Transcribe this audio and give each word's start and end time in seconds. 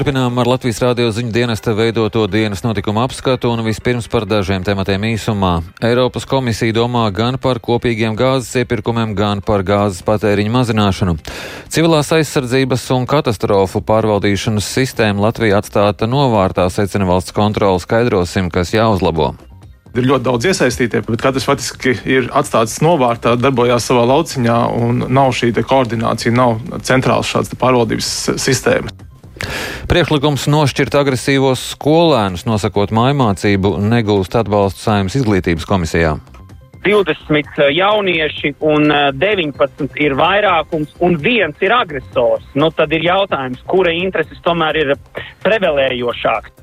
Turpinām 0.00 0.38
ar 0.40 0.48
Latvijas 0.48 0.78
rādio 0.80 1.10
ziņu 1.12 1.28
dienesta 1.28 1.74
veidoto 1.76 2.22
dienas 2.24 2.62
notikumu 2.64 3.02
apskatu 3.02 3.50
un 3.52 3.60
vispirms 3.66 4.06
par 4.08 4.24
dažiem 4.24 4.62
tematiem 4.64 5.02
īsumā. 5.10 5.50
Eiropas 5.84 6.24
komisija 6.24 6.72
domā 6.72 7.02
gan 7.12 7.36
par 7.36 7.58
kopīgiem 7.60 8.16
gāzes 8.16 8.62
iepirkumiem, 8.62 9.12
gan 9.12 9.42
par 9.44 9.60
gāzes 9.60 10.00
patēriņu 10.06 10.54
mazināšanu. 10.54 11.14
Civilās 11.68 12.08
aizsardzības 12.16 12.86
un 12.96 13.04
katastrofu 13.10 13.82
pārvaldīšanas 13.90 14.70
sistēma 14.78 15.26
Latvijā 15.26 15.60
atstāta 15.60 16.08
novārtā, 16.08 16.64
secina 16.72 17.04
valsts 17.04 17.36
kontrola, 17.36 17.76
skaidrosim, 17.84 18.48
kas 18.48 18.72
jāuzlabo. 18.72 19.34
Ir 19.92 20.08
ļoti 20.08 20.28
daudz 20.30 20.48
iesaistītie, 20.48 21.04
bet 21.10 21.26
katrs 21.26 21.44
faktiski 21.50 21.98
ir 22.08 22.32
atstāts 22.32 22.80
novārtā, 22.80 23.36
darbojās 23.36 23.92
savā 23.92 24.08
lauciņā, 24.14 24.58
un 24.80 25.04
nav 25.12 25.36
šī 25.36 25.52
koordinācija, 25.60 26.32
nav 26.40 26.56
centrāls 26.88 27.36
šāds 27.36 27.52
pārvaldības 27.60 28.40
sistēmas. 28.40 29.09
Priekšlikums 29.90 30.46
nošķirt 30.50 30.94
agresīvos 31.00 31.62
skolēnus, 31.74 32.46
nosakot 32.48 32.92
mājmācību, 32.94 33.76
negūst 33.90 34.36
atbalstu 34.38 34.84
saimnes 34.84 35.16
izglītības 35.20 35.66
komisijā. 35.68 36.18
20 36.84 37.58
jaunieši 37.76 38.54
un 38.64 38.88
19 39.20 40.00
ir 40.00 40.14
vairākums, 40.16 40.94
un 41.04 41.18
viens 41.20 41.56
ir 41.60 41.74
agresors. 41.76 42.46
Nu, 42.54 42.70
tad 42.72 42.92
ir 42.96 43.04
jautājums, 43.04 43.60
kura 43.68 43.92
intereses 43.92 44.40
tomēr 44.46 44.80
ir 44.80 44.94
prevelējošākas. 45.44 46.56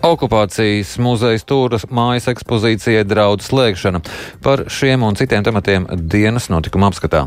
Okupācijas 0.00 0.94
muzeja 1.04 1.40
stūra 1.42 1.76
mājas 1.92 2.30
ekspozīcijai 2.32 3.04
draudz 3.04 3.50
slēgšana. 3.50 4.00
Par 4.44 4.64
šiem 4.72 5.04
un 5.04 5.16
citiem 5.16 5.44
tematiem 5.44 5.88
dienas 6.08 6.48
notikuma 6.52 6.88
apskatā. 6.88 7.26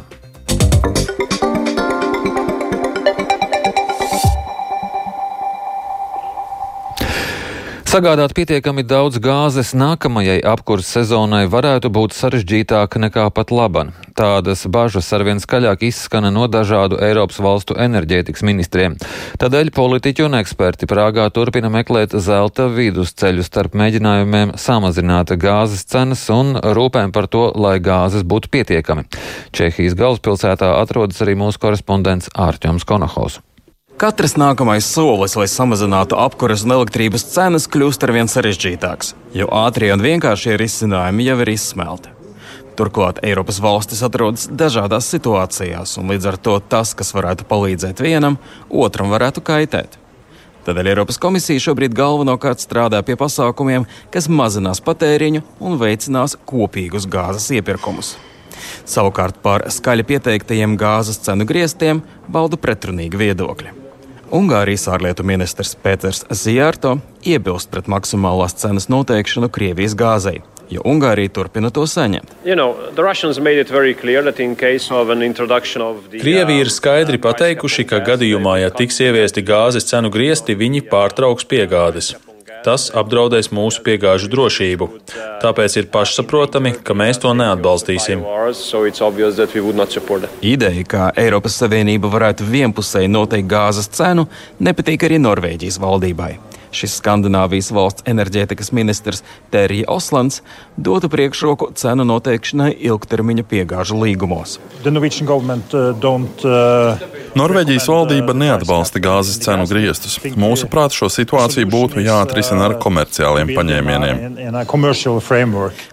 Sagādāt 7.93 8.31
pietiekami 8.33 8.81
daudz 8.89 9.19
gāzes 9.21 9.75
nākamajai 9.77 10.39
apkurses 10.49 10.95
sezonai 10.95 11.43
varētu 11.45 11.91
būt 11.93 12.15
sarežģītāk 12.17 12.97
nekā 13.03 13.27
pat 13.29 13.53
laban. 13.53 13.91
Tādas 14.17 14.63
bažas 14.65 15.11
arvien 15.13 15.37
skaļāk 15.37 15.85
izskana 15.91 16.31
no 16.33 16.47
dažādu 16.49 16.97
Eiropas 17.05 17.37
valstu 17.37 17.77
enerģētikas 17.77 18.41
ministriem. 18.49 18.97
Tādēļ 19.37 19.69
politiķi 19.77 20.25
un 20.25 20.39
eksperti 20.39 20.89
Prāgā 20.89 21.27
turpina 21.37 21.69
meklēt 21.69 22.17
zelta 22.17 22.65
vidusceļu 22.73 23.45
starp 23.45 23.77
mēģinājumiem 23.77 24.57
samazināt 24.57 25.37
gāzes 25.37 25.85
cenas 25.85 26.25
un 26.33 26.57
rūpēm 26.57 27.13
par 27.13 27.29
to, 27.29 27.51
lai 27.53 27.77
gāzes 27.77 28.25
būtu 28.25 28.49
pietiekami. 28.57 29.05
Čehijas 29.53 29.93
galvaspilsētā 30.01 30.79
atrodas 30.81 31.21
arī 31.21 31.37
mūsu 31.37 31.61
korespondents 31.61 32.33
Ārķoms 32.33 32.89
Konohaus. 32.89 33.43
Katrs 34.03 34.33
nākamais 34.35 34.83
solis, 34.83 35.31
lai 35.39 35.45
samazinātu 35.47 36.17
apkuras 36.19 36.65
un 36.65 36.73
elektrības 36.75 37.23
cenas, 37.31 37.69
kļūst 37.71 38.01
arvien 38.03 38.27
sarežģītāks, 38.27 39.13
jo 39.31 39.45
ātrie 39.55 39.93
un 39.93 40.01
vienkāršie 40.03 40.57
risinājumi 40.59 41.23
jau 41.29 41.37
ir 41.39 41.51
izsmelti. 41.53 42.09
Turklāt 42.75 43.21
Eiropas 43.23 43.61
valstis 43.63 44.01
atrodas 44.03 44.49
dažādās 44.51 45.07
situācijās, 45.07 45.93
un 46.01 46.11
līdz 46.11 46.27
ar 46.33 46.37
to 46.43 46.57
tas, 46.73 46.91
kas 46.99 47.13
varētu 47.15 47.47
palīdzēt 47.47 48.01
vienam, 48.03 48.35
otram 48.67 49.07
varētu 49.13 49.39
kaitēt. 49.47 49.95
Tādēļ 50.67 50.89
Eiropas 50.91 51.21
komisija 51.23 51.63
šobrīd 51.63 51.95
galvenokārt 51.95 52.59
strādā 52.59 52.99
pie 53.07 53.15
pasākumiem, 53.21 53.85
kas 54.11 54.27
mazinās 54.27 54.83
patēriņu 54.83 55.45
un 55.63 55.77
veicinās 55.79 56.35
kopīgus 56.43 57.07
gāzes 57.07 57.47
iepirkumus. 57.55 58.17
Savukārt 58.83 59.39
par 59.47 59.63
skaļi 59.71 60.03
pieteiktajiem 60.11 60.75
gāzes 60.75 61.23
cenu 61.23 61.47
griestiem 61.47 62.03
bauda 62.27 62.59
pretrunīgi 62.59 63.23
viedokļi. 63.23 63.82
Ungārijas 64.33 64.87
ārlietu 64.89 65.21
ministrs 65.29 65.75
Pēters 65.77 66.23
Zijārto 66.33 66.95
iebilst 67.21 67.69
pret 67.69 67.85
maksimālās 67.91 68.55
cenas 68.57 68.87
noteikšanu 68.89 69.51
Krievijas 69.53 69.93
gāzei, 69.93 70.39
jo 70.73 70.81
Ungārija 70.89 71.29
turpina 71.35 71.69
to 71.69 71.83
saņemt. 71.85 72.33
You 72.41 72.57
know, 72.57 72.73
Krievija 76.25 76.65
ir 76.65 76.73
skaidri 76.73 77.21
pateikuši, 77.21 77.85
ka 77.93 78.01
gadījumā, 78.09 78.57
ja 78.63 78.73
tiks 78.73 78.97
ieviesti 79.05 79.45
gāzes 79.45 79.85
cenu 79.91 80.09
griesti, 80.09 80.57
viņi 80.57 80.87
pārtrauks 80.89 81.45
piegādes. 81.45 82.15
Tas 82.63 82.87
apdraudēs 82.95 83.51
mūsu 83.51 83.83
piegāžu 83.83 84.29
drošību. 84.31 84.87
Tāpēc 85.43 85.75
ir 85.81 85.89
pašsaprotami, 85.91 86.71
ka 86.85 86.95
mēs 86.95 87.19
to 87.23 87.33
neatbalstīsim. 87.35 88.23
Ideja, 90.53 90.87
ka 90.87 91.11
Eiropas 91.25 91.59
Savienība 91.59 92.11
varētu 92.13 92.47
vienpusēji 92.47 93.11
noteikt 93.11 93.51
gāzes 93.51 93.91
cenu, 93.91 94.29
nepatīk 94.63 95.07
arī 95.09 95.19
Norvēģijas 95.23 95.81
valdībai. 95.83 96.33
Šis 96.73 96.97
Skandināvijas 96.99 97.71
valsts 97.75 98.05
enerģētikas 98.09 98.71
ministrs 98.73 99.23
Terija 99.53 99.85
Oslands 99.93 100.41
dotu 100.77 101.09
priekšroku 101.13 101.71
cenu 101.77 102.05
noteikšanai 102.09 102.71
ilgtermiņa 102.89 103.43
piegāžu 103.49 103.99
līgumos. 104.01 104.59
Norvēģijas 107.33 107.87
valdība 107.89 108.33
neatbalsta 108.37 108.99
gāzes 109.01 109.39
cenu 109.41 109.65
griestus. 109.69 110.19
Mūsuprāt, 110.37 110.93
šo 110.93 111.09
situāciju 111.09 111.65
būtu 111.69 112.03
jāatrisina 112.05 112.67
ar 112.67 112.75
komerciāliem 112.81 113.53
paņēmieniem. 113.57 114.15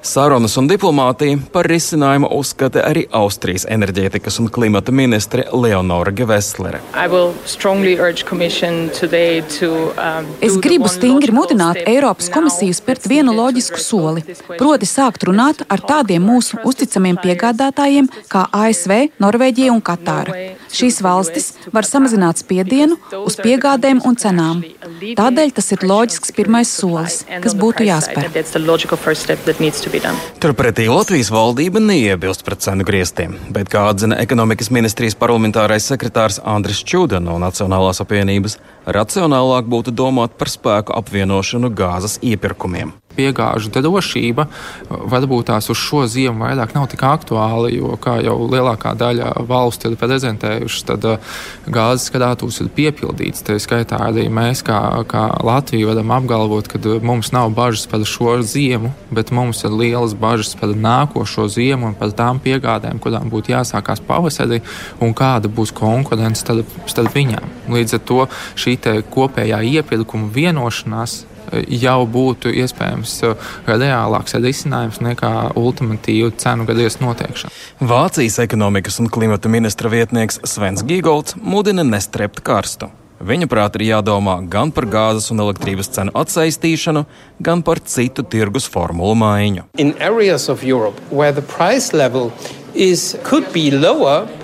Sarunas 0.05 0.57
un 0.61 0.69
diplomātija 0.69 1.39
par 1.55 1.69
risinājumu 1.71 2.29
uzskata 2.37 2.85
arī 2.91 3.07
Austrijas 3.17 3.65
enerģētikas 3.73 4.41
un 4.43 4.51
klimata 4.53 4.93
ministre 4.93 5.47
Leonora 5.53 6.13
Geveslere. 6.13 6.81
Es 10.41 10.57
gribu 10.71 10.87
stingri 10.87 11.33
mudināt 11.35 11.81
Eiropas 11.83 12.29
komisiju 12.31 12.77
spērt 12.77 13.09
vienu 13.11 13.33
loģisku 13.35 13.81
soli, 13.83 14.23
proti 14.53 14.87
sākt 14.87 15.27
runāt 15.27 15.65
ar 15.67 15.83
tādiem 15.83 16.23
mūsu 16.23 16.61
uzticamiem 16.63 17.19
piegādātājiem 17.25 18.07
kā 18.31 18.47
ASV, 18.55 19.09
Norvēģija 19.19 19.75
un 19.75 19.83
Katāra. 19.83 20.37
Šīs 20.71 21.01
valstis 21.03 21.51
var 21.75 21.87
samazināt 21.89 22.41
spiedienu 22.43 22.97
uz 23.25 23.37
piegādēm 23.41 24.03
un 24.07 24.17
cenām. 24.21 24.63
Tādēļ 25.19 25.53
tas 25.57 25.71
ir 25.75 25.83
loģisks 25.87 26.35
pirmais 26.37 26.71
solis, 26.71 27.21
kas 27.43 27.57
būtu 27.59 27.87
jāspēr. 27.89 28.31
Turpretī 30.41 30.87
Latvijas 30.91 31.33
valdība 31.35 31.83
neiebilst 31.83 32.47
pret 32.47 32.63
cenu 32.65 32.87
griestiem, 32.87 33.37
bet, 33.51 33.71
kā 33.73 33.89
atzina 33.91 34.21
ekonomikas 34.23 34.71
ministrijas 34.75 35.19
parlamentārais 35.19 35.91
sekretārs 35.91 36.41
Andris 36.45 36.85
Čuda 36.87 37.21
no 37.23 37.39
Nacionālās 37.43 38.03
apvienības, 38.05 38.59
racionālāk 38.87 39.71
būtu 39.71 39.95
domāt 39.95 40.39
par 40.39 40.53
spēku 40.53 40.95
apvienošanu 41.03 41.75
gāzes 41.75 42.21
iepirkumiem 42.23 42.95
piegāžu 43.17 43.71
drošība 43.75 44.47
varbūt 44.89 45.51
tās 45.51 45.71
uz 45.73 45.79
šo 45.81 46.05
ziemu 46.11 46.45
vairāk 46.45 46.75
nav 46.77 46.89
tik 46.91 47.03
aktuāla, 47.07 47.71
jo, 47.73 47.95
kā 48.01 48.19
jau 48.25 48.37
lielākā 48.51 48.95
daļa 48.99 49.33
valstu 49.49 49.91
ir 49.91 49.99
prezentējušas, 50.01 50.87
tad 50.89 51.07
uh, 51.09 51.37
gāzes 51.71 52.11
krātuves 52.15 52.61
ir 52.63 52.71
piepildīts. 52.77 53.45
Tā 53.47 53.59
skaitā 53.63 54.01
arī 54.09 54.29
mēs, 54.33 54.63
kā, 54.67 54.79
kā 55.11 55.27
Latvija, 55.47 55.91
varam 55.91 56.15
apgalvot, 56.19 56.71
ka 56.71 56.81
uh, 56.83 56.99
mums 57.05 57.33
nav 57.37 57.53
bažas 57.57 57.87
par 57.91 58.05
šo 58.09 58.39
ziemu, 58.47 58.93
bet 59.11 59.33
mums 59.35 59.65
ir 59.67 59.75
lielas 59.75 60.15
bažas 60.19 60.55
par 60.59 60.75
nākošo 60.75 61.49
ziemu 61.51 61.91
un 61.91 61.99
par 61.99 62.15
tām 62.17 62.43
piegādēm, 62.43 63.03
kurām 63.03 63.31
būtu 63.33 63.55
jāsākās 63.55 64.03
pavasarī 64.07 64.61
un 65.03 65.15
kāda 65.17 65.51
būs 65.51 65.75
konkurence 65.77 66.45
starp, 66.45 66.79
starp 66.91 67.17
viņām. 67.17 67.59
Līdz 67.71 67.99
ar 67.99 68.05
to 68.07 68.21
šī 68.59 68.79
kopējā 69.11 69.61
iepirkuma 69.77 70.31
vienošanās 70.35 71.25
jau 71.69 71.99
būtu 72.07 72.53
iespējams 72.63 73.17
uh, 73.29 73.51
reālāks 73.67 74.37
risinājums 74.39 75.01
nekā 75.05 75.33
ultimatīva 75.59 76.33
cenu 76.41 76.69
gadies 76.69 77.01
noteikšana. 77.03 77.53
Vācijas 77.81 78.41
ekonomikas 78.45 79.01
un 79.03 79.11
klimata 79.13 79.53
ministra 79.53 79.93
vietnieks 79.93 80.41
Svens 80.49 80.87
Gīgolds 80.87 81.39
mudina 81.41 81.87
nestrept 81.87 82.43
karstu. 82.47 82.91
Viņa 83.21 83.51
prāt 83.53 83.75
ir 83.77 83.83
jādomā 83.91 84.39
gan 84.49 84.71
par 84.73 84.87
gāzes 84.89 85.29
un 85.33 85.43
elektrības 85.45 85.91
cenu 85.93 86.15
atsaistīšanu, 86.17 87.03
gan 87.45 87.61
par 87.67 87.83
citu 87.85 88.25
tirgus 88.25 88.65
formulu 88.65 89.13
maiņu. 89.21 89.67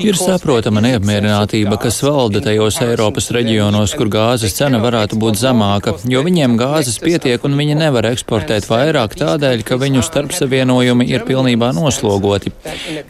Ir 0.02 0.16
saprotama 0.18 0.80
neapmierinātība, 0.82 1.78
kas 1.78 2.00
valda 2.02 2.40
tajos 2.42 2.80
Eiropas 2.82 3.30
reģionos, 3.34 3.94
kur 3.94 4.10
gāzes 4.10 4.56
cena 4.56 4.80
varētu 4.82 5.18
būt 5.20 5.38
zemāka, 5.38 5.94
jo 6.10 6.22
viņiem 6.26 6.56
gāzes 6.58 6.98
pietiek 7.02 7.44
un 7.46 7.54
viņi 7.58 7.76
nevar 7.78 8.08
eksportēt 8.10 8.66
vairāk 8.66 9.14
tādēļ, 9.20 9.62
ka 9.66 9.78
viņu 9.78 10.02
starpsavienojumi 10.06 11.06
ir 11.12 11.22
pilnībā 11.28 11.70
noslogoti. 11.76 12.50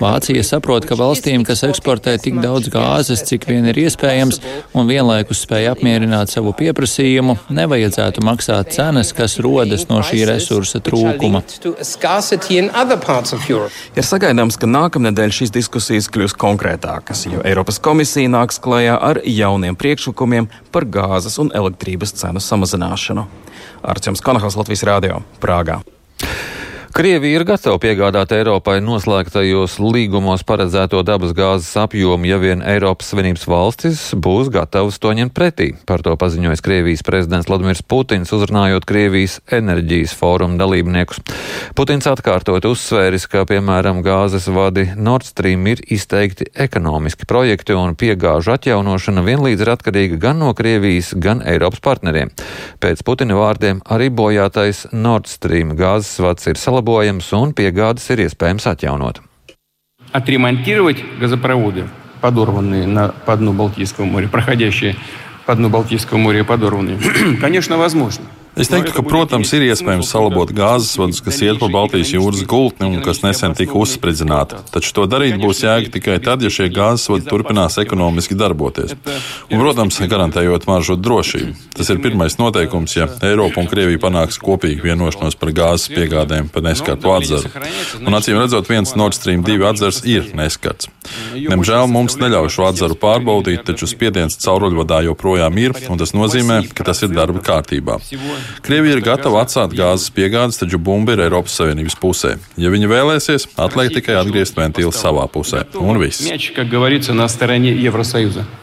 Vācija 0.01 0.45
saprot, 0.45 0.85
ka 0.85 0.99
valstīm, 1.01 1.47
kas 1.49 1.65
eksportē 1.65 2.19
tik 2.21 2.37
daudz 2.45 2.69
gāzes, 2.73 3.25
cik 3.25 3.49
vien 3.49 3.65
ir 3.73 3.81
iespējams, 3.87 4.43
un 4.77 4.91
vienlaikus 4.91 5.47
spēj 5.47 5.71
apmierināt 5.73 6.35
savu 6.35 6.53
pieprasījumu, 6.61 7.39
nevajadzētu 7.57 8.25
maksāt 8.27 8.77
cenas, 8.77 9.15
kas 9.17 9.39
rodas 9.41 9.89
no 9.89 10.03
šī 10.05 10.27
resursa 10.29 10.83
trūkuma. 10.85 11.41
Ir 13.97 14.05
sagaidāms, 14.05 14.61
ka 14.61 14.69
nākamā 14.69 15.06
nākamnedēļ 15.07 15.35
šīs 15.35 15.53
diskusijas 15.55 16.09
kļūs 16.11 16.35
konkrētākas, 16.35 17.27
jo 17.31 17.43
Eiropas 17.47 17.79
komisija 17.79 18.31
nāks 18.33 18.59
klajā 18.59 18.97
ar 18.99 19.21
jauniem 19.23 19.79
priekšlikumiem 19.79 20.51
par 20.75 20.85
gāzes 20.85 21.39
un 21.39 21.53
elektrības 21.55 22.17
cenu 22.19 22.43
samazināšanu. 22.43 23.27
Arčuns 23.87 24.25
Konahals 24.25 24.59
Latvijas 24.59 24.83
Rādio 24.89 25.23
Prāgā. 25.41 25.85
Krievija 26.97 27.37
ir 27.37 27.43
gatava 27.45 27.77
piegādāt 27.77 28.31
Eiropai 28.33 28.79
noslēgtajos 28.81 29.75
līgumos 29.85 30.41
paredzēto 30.49 31.03
dabas 31.05 31.35
gāzes 31.37 31.75
apjomu, 31.77 32.25
ja 32.25 32.39
vien 32.41 32.63
Eiropas 32.65 33.11
Savienības 33.13 33.43
valstis 33.53 34.05
būs 34.17 34.49
gatavas 34.49 34.97
to 34.97 35.13
ņemt 35.13 35.35
pretī. 35.37 35.67
Par 35.85 36.01
to 36.01 36.15
paziņojas 36.17 36.65
Krievijas 36.65 37.05
prezidents 37.05 37.51
Vladimirs 37.51 37.83
Putins, 37.85 38.33
uzrunājot 38.33 38.87
Krievijas 38.89 39.35
enerģijas 39.53 40.15
fórumu 40.17 40.57
dalībniekus. 40.57 41.21
Putins 41.77 42.09
atkārtot 42.09 42.65
uzsvēris, 42.65 43.29
ka, 43.29 43.45
piemēram, 43.45 44.01
gāzes 44.01 44.49
vadi 44.49 44.87
Nord 44.97 45.29
Stream 45.29 45.69
ir 45.69 45.85
izteikti 45.93 46.49
ekonomiski 46.57 47.29
projekti 47.29 47.77
un 47.77 47.93
piegāžu 47.93 48.55
atjaunošana 48.57 49.27
vienlīdz 49.29 49.67
ir 49.67 49.73
atkarīga 49.75 50.23
gan 50.25 50.41
no 50.41 50.55
Krievijas, 50.57 51.13
gan 51.13 51.45
Eiropas 51.45 51.85
partneriem. 51.85 52.33
Pēc 52.81 53.05
Putina 53.05 53.37
vārdiem 53.37 53.85
arī 53.85 54.09
bojātais 54.09 54.87
Nord 54.97 55.29
Stream 55.29 55.77
gāzes 55.77 56.17
vads 56.25 56.49
ir 56.49 56.57
salabojums 56.57 56.86
uzlabojams 56.87 57.33
un 57.35 57.53
piegādes 57.53 58.07
ir 58.11 58.23
iespējams 58.27 58.67
atjaunot. 58.71 59.21
Отремонтировать 60.13 61.03
газопроводы, 61.21 61.89
подорванные 62.21 62.87
на, 62.87 63.09
по 63.09 63.37
дну 63.37 63.53
Балтийского 63.53 64.05
моря, 64.05 64.29
проходящие 64.29 64.95
по 65.47 65.55
дну 65.55 65.69
Балтийского 65.69 66.19
моря 66.19 66.45
подорванные, 66.45 66.99
конечно, 67.41 67.77
возможно. 67.77 68.25
Es 68.57 68.71
teiktu, 68.73 68.95
ka, 68.97 69.03
protams, 69.05 69.51
ir 69.53 69.67
iespējams 69.67 70.09
salabot 70.09 70.49
gāzes 70.57 70.95
vadus, 70.97 71.19
kas 71.21 71.43
iet 71.45 71.59
pa 71.61 71.69
Baltijas 71.69 72.15
jūras 72.15 72.41
gultni 72.49 72.89
un 72.89 73.03
kas 73.05 73.21
nesen 73.21 73.53
tika 73.59 73.77
uzspridzināta. 73.77 74.63
Taču 74.73 74.95
to 74.97 75.05
darīt 75.13 75.37
būs 75.43 75.61
jēga 75.61 75.93
tikai 75.93 76.17
tad, 76.25 76.41
ja 76.41 76.49
šie 76.49 76.71
gāzes 76.73 77.05
vadi 77.13 77.29
turpinās 77.29 77.77
ekonomiski 77.83 78.39
darboties. 78.41 78.95
Un, 79.51 79.61
protams, 79.61 80.01
garantējot 80.09 80.65
maržu 80.71 80.97
drošību. 80.97 81.53
Tas 81.77 81.93
ir 81.93 82.01
pirmais 82.01 82.39
noteikums, 82.41 82.97
ja 82.97 83.11
Eiropa 83.29 83.61
un 83.61 83.69
Krievija 83.69 84.01
panāks 84.07 84.41
kopīgu 84.41 84.89
vienošanos 84.89 85.37
par 85.37 85.53
gāzes 85.53 85.93
piegādēm 85.93 86.49
pa 86.49 86.65
neskartu 86.65 87.13
atzaru. 87.13 87.53
Un, 88.01 88.17
acīm 88.17 88.41
redzot, 88.41 88.73
viens 88.73 88.97
Nord 88.97 89.21
Stream 89.21 89.45
2 89.45 89.69
atzars 89.69 90.01
ir 90.09 90.33
neskarts. 90.33 90.89
Diemžēl 91.36 91.88
mums 91.92 92.18
neļauj 92.20 92.50
šo 92.56 92.68
atzaru 92.70 92.98
pārbaudīt, 93.00 93.64
taču 93.68 93.88
spiediens 93.90 94.38
cauruļvadā 94.42 95.02
joprojām 95.08 95.60
ir, 95.62 95.76
un 95.92 96.02
tas 96.02 96.16
nozīmē, 96.18 96.62
ka 96.76 96.86
tas 96.88 97.04
ir 97.06 97.14
darba 97.16 97.44
kārtībā. 97.46 98.00
Krievija 98.66 98.98
ir 98.98 99.04
gatava 99.06 99.44
atstāt 99.46 99.76
gāzes 99.78 100.12
piegādes, 100.16 100.60
taču 100.62 100.80
bumba 100.82 101.16
ir 101.16 101.26
Eiropas 101.28 101.56
Savienības 101.60 101.98
pusē. 102.02 102.36
Ja 102.62 102.74
viņi 102.74 102.92
vēlēsies, 102.92 103.48
atliek 103.62 103.96
tikai 104.00 104.20
atgriezt 104.22 104.58
ventilu 104.60 104.94
savā 104.96 105.28
pusē. 105.32 105.66
Un 105.80 106.02
viss. 106.02 106.22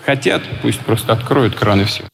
Хотят, 0.06 0.42
пусть 0.62 0.80
просто 0.80 1.12
откроют 1.12 1.54
кран 1.54 1.82
и 1.82 1.84
все. 1.84 2.04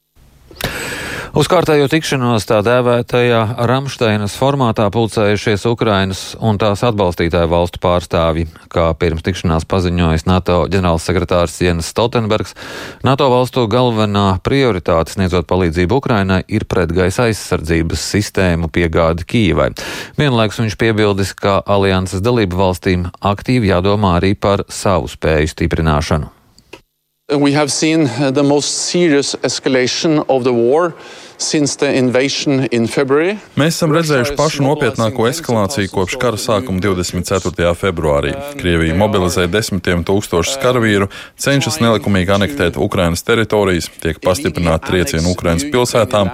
Uz 1.30 1.46
kārtējo 1.46 1.86
tikšanos 1.92 2.48
tā 2.50 2.58
dēvētajā 2.66 3.40
Ramšteinas 3.70 4.34
formātā 4.40 4.88
pulcējušies 4.90 5.68
Ukrainas 5.70 6.22
un 6.42 6.58
tās 6.58 6.82
atbalstītāju 6.88 7.52
valstu 7.52 7.78
pārstāvji, 7.84 8.48
kā 8.74 8.88
pirms 8.98 9.22
tikšanās 9.28 9.68
paziņojis 9.70 10.26
NATO 10.26 10.64
ģenerālsekretārs 10.74 11.60
Jens 11.62 11.92
Stoltenbergs. 11.94 12.56
NATO 13.06 13.28
valstu 13.30 13.68
galvenā 13.70 14.40
prioritāte 14.42 15.14
sniedzot 15.14 15.46
palīdzību 15.52 16.02
Ukrainai 16.02 16.40
ir 16.50 16.66
pretgaisa 16.66 17.28
aizsardzības 17.30 18.08
sistēmu 18.16 18.72
piegādi 18.74 19.30
Kīvai. 19.30 19.70
Vienlaikus 20.18 20.64
viņš 20.64 20.80
piebildis, 20.82 21.36
ka 21.38 21.60
alianses 21.62 22.26
dalību 22.26 22.58
valstīm 22.58 23.06
aktīvi 23.22 23.70
jādomā 23.70 24.18
arī 24.18 24.34
par 24.34 24.66
savu 24.66 25.06
spēju 25.14 25.54
stiprināšanu. 25.54 26.39
We 27.38 27.52
have 27.52 27.72
seen 27.72 28.08
uh, 28.08 28.32
the 28.32 28.42
most 28.42 28.90
serious 28.90 29.36
escalation 29.36 30.26
of 30.30 30.44
the 30.44 30.52
war 30.52 30.96
Mēs 33.56 33.78
esam 33.78 33.94
redzējuši 33.96 34.34
pašu 34.36 34.66
nopietnāko 34.66 35.24
eskalāciju 35.30 35.92
kopš 35.94 36.18
kara 36.20 36.40
sākuma 36.42 36.82
24. 36.84 37.72
februārī. 37.80 38.34
Krievija 38.60 38.98
mobilizē 39.00 39.46
desmitiem 39.48 40.04
tūkstošus 40.08 40.60
karavīru, 40.60 41.08
cenšas 41.40 41.80
nelikumīgi 41.80 42.36
anektēt 42.36 42.76
Ukrainas 42.76 43.24
teritorijas, 43.24 43.88
tiek 44.04 44.20
pastiprināti 44.20 44.92
triecieni 44.92 45.32
Ukrainas 45.32 45.64
pilsētām, 45.72 46.34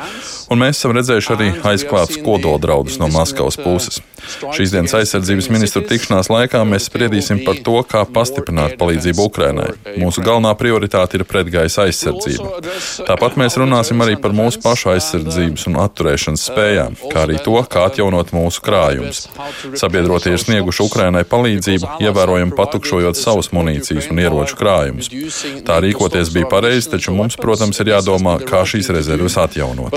un 0.50 0.64
mēs 0.64 0.82
esam 0.82 0.98
redzējuši 0.98 1.34
arī 1.38 1.54
aizklātus 1.76 2.18
kodoldraudus 2.26 2.98
no 2.98 3.12
Maskavas 3.14 3.62
puses. 3.62 4.02
Šīs 4.26 4.72
dienas 4.74 4.94
aizsardzības 4.98 5.52
ministru 5.54 5.84
tikšanās 5.86 6.32
laikā 6.34 6.64
mēs 6.66 6.88
spriedīsim 6.90 7.44
par 7.46 7.60
to, 7.66 7.78
kā 7.86 8.02
pastiprināt 8.10 8.74
palīdzību 8.80 9.28
Ukrainai. 9.30 9.68
Mūsu 10.02 10.24
galvenā 10.26 10.56
prioritāte 10.58 11.20
ir 11.20 11.26
pretgaisa 11.30 11.86
aizsardzība. 11.86 12.62
Tāpat 13.06 13.38
mēs 13.38 13.60
runāsim 13.62 14.02
arī 14.02 14.18
par 14.22 14.34
mūsu 14.34 14.64
pašu 14.64 14.95
aizsardzības 14.96 15.68
un 15.70 15.80
atturēšanas 15.84 16.46
spējām, 16.50 16.98
kā 17.12 17.26
arī 17.26 17.40
to, 17.46 17.56
kā 17.72 17.86
atjaunot 17.90 18.34
mūsu 18.36 18.64
krājumus. 18.66 19.26
Sabiedrotie 19.78 20.34
ir 20.36 20.42
snieguši 20.42 20.86
Ukrainai 20.86 21.24
palīdzību, 21.30 21.98
ievērojami 22.06 22.56
patukšojot 22.58 23.20
savus 23.20 23.52
munīcijas 23.56 24.10
un 24.12 24.24
ieroču 24.24 24.60
krājumus. 24.60 25.12
Tā 25.68 25.80
rīkoties 25.86 26.34
bija 26.36 26.50
pareizi, 26.52 26.92
taču 26.96 27.16
mums, 27.16 27.38
protams, 27.40 27.80
ir 27.84 27.94
jādomā, 27.94 28.38
kā 28.48 28.66
šīs 28.68 28.92
rezerves 28.96 29.38
atjaunot. 29.42 29.94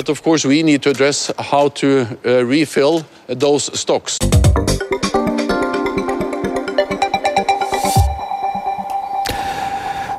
those 3.29 3.71
stocks. 3.79 4.19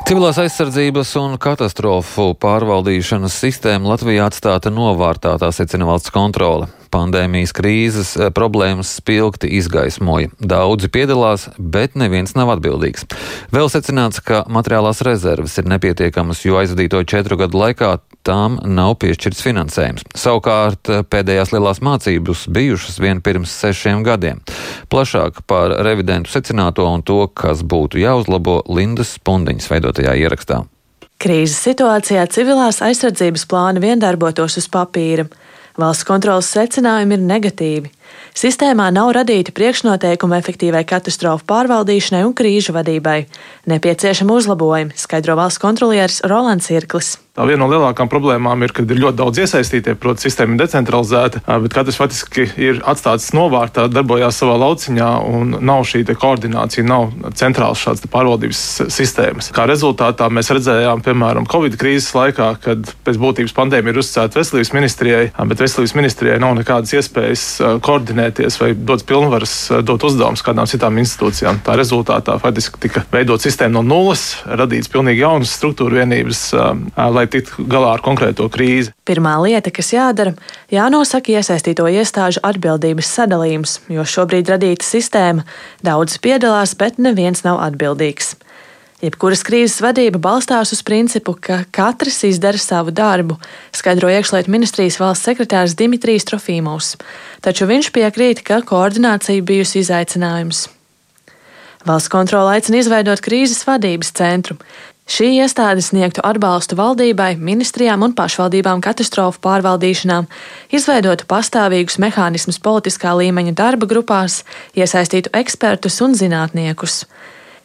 Civilās 0.09 0.39
aizsardzības 0.41 1.11
un 1.19 1.35
katastrofu 1.37 2.31
pārvaldīšanas 2.41 3.35
sistēma 3.43 3.91
Latvijā 3.91 4.23
atstāta 4.25 4.71
novārtā, 4.73 5.35
tā 5.37 5.51
secina 5.53 5.85
valsts 5.85 6.09
kontrole. 6.09 6.65
Pandēmijas 6.89 7.53
krīzes 7.53 8.15
eh, 8.17 8.31
problēmas 8.33 8.95
spilgti 8.97 9.51
izgaismoja. 9.59 10.31
Daudzi 10.41 10.89
piedalās, 10.89 11.45
bet 11.61 11.93
neviens 11.93 12.33
nav 12.33 12.55
atbildīgs. 12.55 13.05
Vēl 13.53 13.69
secināts, 13.69 14.17
ka 14.25 14.41
materiālās 14.49 15.03
rezerves 15.05 15.59
ir 15.61 15.69
nepietiekamas, 15.69 16.41
jo 16.41 16.57
aizvadīto 16.57 17.03
četru 17.05 17.37
gadu 17.43 17.61
laikā 17.61 17.99
tām 18.27 18.57
nav 18.67 18.95
piešķirts 19.01 19.43
finansējums. 19.45 20.05
Savukārt 20.17 20.91
eh, 20.91 21.03
pēdējās 21.07 21.53
lielās 21.55 21.81
mācības 21.85 22.47
bijušas 22.55 22.99
vien 23.03 23.21
pirms 23.25 23.53
sešiem 23.61 24.03
gadiem. 24.07 24.41
Plašāk 24.91 25.43
par 25.49 25.75
revidentu 25.85 26.31
secināto 26.33 26.87
un 26.89 27.03
to, 27.05 27.21
kas 27.27 27.63
būtu 27.63 28.01
jāuzlabo 28.01 28.61
Lindas 28.69 29.17
Pundiņas 29.23 29.69
veidotajā 29.71 30.17
ierakstā. 30.23 30.63
Krīzes 31.19 31.59
situācijā 31.67 32.23
civilās 32.31 32.79
aizsardzības 32.85 33.43
plāni 33.51 33.83
vien 33.83 33.99
darbotos 33.99 34.55
uz 34.61 34.69
papīra. 34.71 35.27
Valsts 35.79 36.07
kontrolas 36.07 36.47
secinājumi 36.55 37.17
ir 37.17 37.25
negatīvi. 37.27 37.91
Sistēmā 38.39 38.89
nav 38.95 39.13
radīti 39.17 39.51
priekšnoteikumi 39.55 40.37
efektīvai 40.37 40.85
katastrofu 40.87 41.47
pārvaldīšanai 41.49 42.21
un 42.27 42.35
krīžu 42.37 42.75
vadībai. 42.77 43.23
Nepieciešami 43.69 44.35
uzlabojumi, 44.37 44.95
skaidro 44.95 45.35
valsts 45.39 45.61
kontrolieris 45.61 46.21
Rolands 46.29 46.69
Irklis. 46.71 47.17
Tā 47.39 47.45
viena 47.47 47.61
no 47.61 47.69
lielākām 47.71 48.09
problēmām 48.11 48.65
ir, 48.65 48.73
ka 48.75 48.83
ir 48.83 48.99
ļoti 48.99 49.15
daudz 49.15 49.39
iesaistītie, 49.39 49.93
protams, 49.95 50.25
sistēma 50.25 50.57
ir 50.57 50.59
decentralizēta, 50.59 51.39
bet 51.63 51.71
katrs 51.71 51.95
faktiski 51.95 52.43
ir 52.59 52.81
atstāts 52.89 53.29
novārtā, 53.31 53.85
darbojās 53.87 54.41
savā 54.41 54.57
lauciņā 54.59 55.07
un 55.29 55.53
nav 55.63 55.85
šī 55.87 56.01
koordinācija, 56.09 56.83
nav 56.83 57.13
centrāls 57.39 57.79
šāds 57.79 58.03
pārvaldības 58.11 58.63
sistēmas. 58.91 59.53
Kā 59.55 59.69
rezultātā 59.71 60.27
mēs 60.33 60.51
redzējām, 60.51 61.05
piemēram, 61.05 61.47
Covid 61.47 61.77
krīzes 61.79 62.11
laikā, 62.17 62.49
kad 62.65 62.91
pēc 63.07 63.21
būtības 63.21 63.55
pandēmija 63.55 63.95
ir 63.95 64.01
uzticēta 64.03 64.41
veselības 64.41 64.73
ministrijai, 64.75 65.23
bet 65.53 65.63
veselības 65.63 65.95
ministrijai 65.95 66.41
nav 66.43 66.57
nekādas 66.59 66.97
iespējas 66.97 67.45
koordinēties 67.99 68.57
vai 68.61 68.71
dot 68.73 69.03
pilnvaras, 69.07 69.53
dot 69.83 70.03
uzdevumus 70.07 70.43
kādām 70.45 70.67
citām 70.69 70.97
institūcijām. 71.01 71.59
Tā 71.65 71.75
rezultātā 71.79 72.37
faktiski 72.39 72.79
tika 72.85 73.03
veidot 73.11 73.43
sistēma 73.43 73.79
no 73.79 73.83
nulles, 73.83 74.39
radīts 74.45 74.91
pilnīgi 74.91 75.23
jaunas 75.23 75.53
struktūra 75.57 76.01
vienības, 76.01 76.43
lai 76.95 77.25
tiktu 77.31 77.67
galā 77.69 77.95
ar 77.97 78.03
konkrēto 78.05 78.47
krīzi. 78.51 78.93
Pirmā 79.09 79.35
lieta, 79.43 79.71
kas 79.73 79.91
jādara, 79.93 80.35
jānosaka 80.71 81.35
iesaistīto 81.35 81.87
iestāžu 81.91 82.43
atbildības 82.45 83.09
sadalījums, 83.19 83.79
jo 83.91 84.05
šobrīd 84.07 84.53
radīta 84.55 84.85
sistēma 84.85 85.47
daudz 85.85 86.19
piedalās, 86.23 86.77
bet 86.79 87.01
neviens 87.01 87.43
nav 87.47 87.59
atbildīgs. 87.67 88.37
Jebkuras 88.99 89.45
krīzes 89.47 89.79
vadība 89.79 90.19
balstās 90.19 90.73
uz 90.75 90.81
principu, 90.83 91.31
ka 91.39 91.61
katrs 91.71 92.17
izdara 92.27 92.59
savu 92.59 92.91
darbu, 92.91 93.37
skaidro 93.71 94.09
iekšlietu 94.11 94.51
ministrijas 94.51 94.99
valsts 94.99 95.29
sekretārs 95.29 95.77
Dimitrijs 95.79 96.27
Trofīmovs, 96.27 96.97
taču 97.39 97.69
viņš 97.69 97.93
piekrīt, 97.95 98.43
ka 98.43 98.59
koordinācija 98.67 99.45
bijusi 99.47 99.79
izaicinājums. 99.85 100.65
Valsts 101.87 102.11
kontrole 102.11 102.57
aicina 102.57 102.81
izveidot 102.81 103.23
krīzes 103.23 103.63
vadības 103.69 104.11
centru, 104.19 104.59
Šī 105.09 105.31
iestāde 105.41 105.81
sniegtu 105.81 106.21
atbalstu 106.21 106.75
valdībai, 106.77 107.31
ministrijām 107.41 108.03
un 108.05 108.11
pašvaldībām 108.13 108.77
katastrofu 108.85 109.41
pārvaldīšanām, 109.41 110.27
izveidotu 110.69 111.25
pastāvīgus 111.31 111.97
mehānismus 112.03 112.61
politiskā 112.61 113.15
līmeņa 113.17 113.55
darba 113.57 113.89
grupās, 113.89 114.43
iesaistītu 114.77 115.33
ekspertus 115.41 115.97
un 116.05 116.13
zinātniekus. 116.19 116.99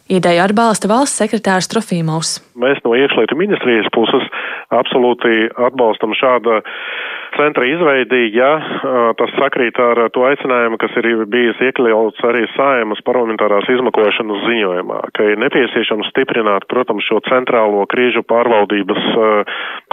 Ideju 0.05 0.43
atbalsta 0.43 0.85
valsts 0.85 1.17
sekretārs 1.17 1.65
Trofīmovs. 1.71 2.35
Mēs 2.61 2.77
no 2.85 2.93
iekšlietu 2.93 3.37
ministrijas 3.39 3.87
puses 3.95 4.27
absolūti 4.69 5.47
atbalstam 5.57 6.13
šādu 6.13 6.59
centra 7.37 7.65
izveidi, 7.67 8.29
ja 8.35 8.51
tas 9.19 9.33
sakrīt 9.37 9.79
ar 9.81 10.05
to 10.15 10.25
aicinājumu, 10.27 10.79
kas 10.81 10.95
ir 11.01 11.25
bijis 11.31 11.61
iekļauts 11.69 12.23
arī 12.27 12.45
saimas 12.55 13.01
parlamentārās 13.07 13.69
izmakošanas 13.75 14.45
ziņojumā, 14.47 14.99
ka 15.15 15.29
ir 15.31 15.41
nepieciešams 15.43 16.11
stiprināt, 16.13 16.67
protams, 16.71 17.05
šo 17.07 17.21
centrālo 17.29 17.85
krīžu 17.91 18.25
pārvaldības 18.27 19.09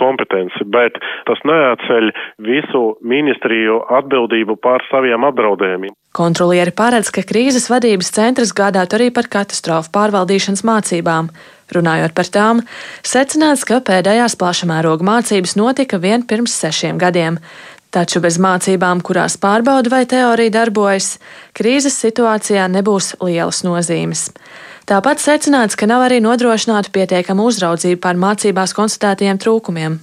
kompetenci, 0.01 0.67
bet 0.73 1.01
tas 1.29 1.43
neatceļ 1.49 2.13
visu 2.47 2.85
ministriju 3.15 3.83
atbildību 4.01 4.59
pār 4.63 4.85
saviem 4.91 5.27
apdraudējumiem. 5.31 5.97
Kontrolieri 6.13 6.75
paredz, 6.77 7.09
ka 7.09 7.25
krīzes 7.25 7.71
vadības 7.73 8.11
centrs 8.13 8.53
gādātu 8.53 8.99
arī 8.99 9.09
par 9.17 9.31
katastrofu 9.33 9.89
pārvaldīšanas 9.95 10.61
mācībām. 10.69 11.31
Runājot 11.73 12.13
par 12.17 12.29
tām, 12.29 12.63
secināts, 13.07 13.65
ka 13.65 13.81
pēdējās 13.85 14.37
plašamēroga 14.41 15.07
mācības 15.07 15.57
notika 15.57 16.01
vien 16.03 16.27
pirms 16.29 16.55
sešiem 16.61 16.99
gadiem. 17.01 17.39
Taču 17.93 18.23
bez 18.25 18.39
mācībām, 18.41 19.03
kurās 19.05 19.37
pārbauda 19.41 19.91
vai 19.93 20.05
teorija 20.09 20.53
darbojas, 20.55 21.19
krīzes 21.57 21.99
situācijā 22.01 22.65
nebūs 22.73 23.15
lielas 23.21 23.61
nozīmes. 23.67 24.31
Tāpat 24.89 25.21
secināts, 25.21 25.77
ka 25.77 25.87
nav 25.89 26.07
arī 26.07 26.23
nodrošināta 26.25 26.91
pietiekama 26.93 27.45
uzraudzība 27.47 28.01
pār 28.09 28.21
mācībās 28.21 28.73
konstatētajiem 28.77 29.41
trūkumiem. 29.45 30.01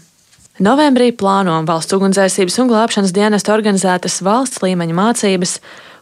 Novembrī 0.64 1.10
plāno 1.16 1.58
valsts 1.66 1.98
ugunsdzēsības 1.98 2.60
un 2.62 2.70
glābšanas 2.72 3.16
dienesta 3.16 3.54
organizētas 3.56 4.20
valsts 4.26 4.62
līmeņa 4.64 4.96
mācības, 5.02 5.58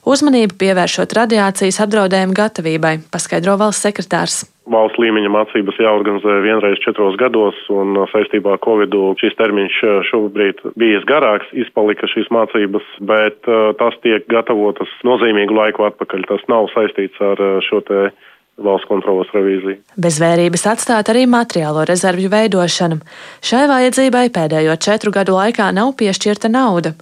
uzmanību 0.07 0.59
pievēršot 0.59 1.15
radiācijas 1.17 1.81
apdraudējumu 1.87 2.35
gatavībai, 2.37 2.93
paskaidro 3.13 3.57
valsts 3.63 3.87
sekretārs 3.87 4.43
valsts 4.71 4.99
līmeņa 5.01 5.31
mācības 5.33 5.79
jāorganizē 5.81 6.37
vienreiz 6.45 6.79
četros 6.83 7.17
gados, 7.19 7.57
un 7.73 7.97
saistībā 8.11 8.55
ar 8.55 8.63
Covid 8.63 8.95
šis 9.21 9.35
termiņš 9.39 9.81
šobrīd 10.11 10.63
bijis 10.79 11.05
garāks, 11.09 11.49
izpalika 11.55 12.09
šīs 12.11 12.29
mācības, 12.33 12.87
bet 13.09 13.47
tas 13.81 13.99
tiek 14.05 14.27
gatavotas 14.31 14.91
nozīmīgu 15.07 15.55
laiku 15.55 15.87
atpakaļ. 15.87 16.27
Tas 16.31 16.43
nav 16.51 16.69
saistīts 16.75 17.21
ar 17.23 17.41
šo 17.65 17.83
te 17.87 18.09
valsts 18.57 18.89
kontrolas 18.89 19.29
revīziju. 19.35 19.79
Bez 20.01 20.19
vērības 20.21 20.65
atstāt 20.73 21.11
arī 21.13 21.25
materiālo 21.29 21.85
rezervju 21.87 22.31
veidošanu. 22.33 22.99
Šai 23.45 23.65
vajadzībai 23.69 24.27
pēdējo 24.33 24.77
četru 24.81 25.13
gadu 25.13 25.37
laikā 25.37 25.69
nav 25.75 25.93
piešķirta 25.99 26.51
nauda. 26.51 26.95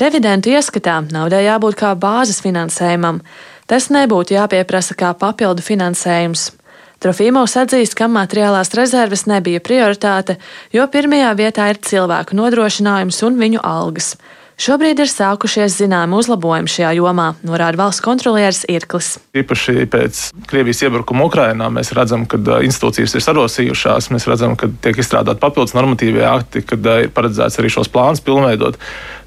Revidentu 0.00 0.52
ieskatā 0.54 1.00
naudai 1.12 1.44
jābūt 1.48 1.76
kā 1.80 1.92
bāzes 1.98 2.40
finansējumam. 2.44 3.20
Tas 3.70 3.90
nebūtu 3.92 4.36
jāpieprasa 4.36 4.96
kā 4.98 5.12
papildu 5.18 5.62
finansējums. 5.66 6.50
Trofīmovs 7.00 7.54
atzīst, 7.56 7.94
ka 7.96 8.10
materiālās 8.12 8.74
rezerves 8.76 9.22
nebija 9.24 9.62
prioritāte, 9.64 10.34
jo 10.68 10.84
pirmajā 10.92 11.30
vietā 11.38 11.70
ir 11.72 11.80
cilvēku 11.80 12.36
nodrošinājums 12.36 13.22
un 13.24 13.38
viņu 13.40 13.62
algas. 13.64 14.10
Šobrīd 14.60 14.98
ir 15.00 15.08
sākušies 15.08 15.78
zināmi 15.80 16.18
uzlabojumi 16.18 16.68
šajā 16.68 16.90
jomā, 16.98 17.30
norāda 17.48 17.80
valsts 17.80 18.04
kontrolieris 18.04 18.66
Irklis. 18.68 19.14
Īpaši 19.32 19.86
pēc 19.88 20.18
Krievijas 20.50 20.82
iebrukuma 20.84 21.24
Ukrainā 21.30 21.70
mēs 21.72 21.94
redzam, 21.96 22.26
ka 22.28 22.36
institūcijas 22.66 23.16
ir 23.16 23.24
sarosījušās, 23.24 24.10
mēs 24.12 24.28
redzam, 24.28 24.58
ka 24.60 24.68
tiek 24.84 25.00
izstrādāti 25.00 25.40
papildus 25.40 25.72
normatīvie 25.78 26.26
akti, 26.28 26.60
kad 26.68 26.90
ir 27.06 27.08
paredzēts 27.16 27.56
arī 27.62 27.70
šos 27.72 27.88
plānus 27.88 28.20
pilnveidot. 28.26 28.76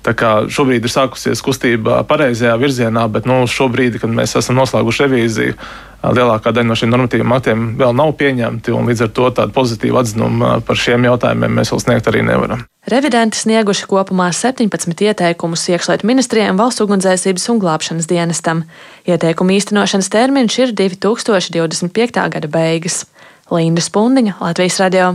Tā 0.06 0.14
kā 0.14 0.36
šobrīd 0.54 0.86
ir 0.86 0.94
sākusies 0.94 1.42
kustība 1.42 2.04
pareizajā 2.06 2.54
virzienā, 2.62 3.08
bet 3.10 3.26
nu, 3.26 3.40
šobrīd, 3.50 3.98
kad 4.04 4.14
mēs 4.14 4.38
esam 4.38 4.62
noslēguši 4.62 5.08
revīziju, 5.08 5.58
lielākā 6.04 6.52
daļa 6.52 6.68
no 6.68 6.76
šiem 6.78 6.92
normatīviem 6.92 7.34
aktiem 7.36 7.66
vēl 7.80 7.96
nav 7.96 8.14
pieņemti, 8.20 8.74
un 8.76 8.90
līdz 8.90 9.06
ar 9.06 9.12
to 9.16 9.30
tādu 9.40 9.56
pozitīvu 9.56 10.00
atzinumu 10.02 10.54
par 10.68 10.80
šiem 10.80 11.08
jautājumiem 11.08 11.60
mēs 11.60 11.72
vēl 11.74 11.84
sniegt 11.84 12.10
arī 12.12 12.24
nevaram. 12.28 12.66
Revidenti 12.92 13.40
snieguši 13.40 13.88
kopumā 13.88 14.28
17 14.36 15.06
ieteikumus 15.08 15.64
iekšlietu 15.72 16.08
ministrijiem, 16.10 16.60
valsts 16.60 16.84
ugunsdzēsības 16.84 17.48
un 17.54 17.62
glābšanas 17.64 18.10
dienestam. 18.12 18.66
Ieteikumu 19.08 19.56
īstenošanas 19.56 20.12
termiņš 20.12 20.60
ir 20.66 20.76
2025. 20.82 22.26
gada 22.36 22.52
beigas. 22.52 23.06
Linda 23.52 23.84
Spundiņa, 23.84 24.42
Latvijas 24.42 24.82
radio. 24.84 25.14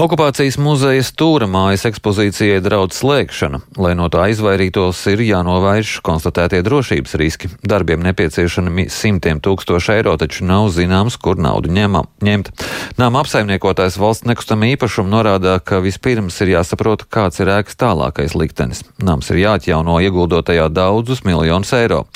Okupācijas 0.00 0.56
muzeja 0.56 1.02
stūra 1.04 1.44
mājas 1.44 1.82
ekspozīcijai 1.84 2.62
draudz 2.64 2.96
slēgšana. 3.02 3.58
Lai 3.76 3.90
no 3.98 4.06
tā 4.08 4.30
izvairītos, 4.32 4.96
ir 5.12 5.20
jānovērš 5.26 5.98
konstatētie 6.06 6.62
drošības 6.64 7.16
riski. 7.20 7.50
Darbiem 7.60 8.00
nepieciešami 8.06 8.86
simtiem 8.88 9.42
tūkstoši 9.44 9.92
eiro, 9.98 10.14
taču 10.16 10.46
nav 10.48 10.70
zināms, 10.72 11.18
kur 11.20 11.36
naudu 11.36 11.68
ņemam, 11.76 12.08
ņemt. 12.24 12.48
Nama 12.96 13.20
apsaimniekotājs 13.20 13.98
valsts 14.00 14.24
nekustamā 14.30 14.70
īpašuma 14.78 15.12
norāda, 15.18 15.58
ka 15.60 15.82
vispirms 15.84 16.40
ir 16.46 16.54
jāsaprot, 16.54 17.04
kāds 17.12 17.44
ir 17.44 17.52
ēkas 17.58 17.76
tālākais 17.84 18.38
liktenis. 18.40 18.80
Nams 19.04 19.28
ir 19.34 19.42
jāatjauno 19.42 19.98
ieguldot 20.00 20.48
daudzus 20.72 21.26
miljonus 21.28 21.74
eiro. 21.76 22.06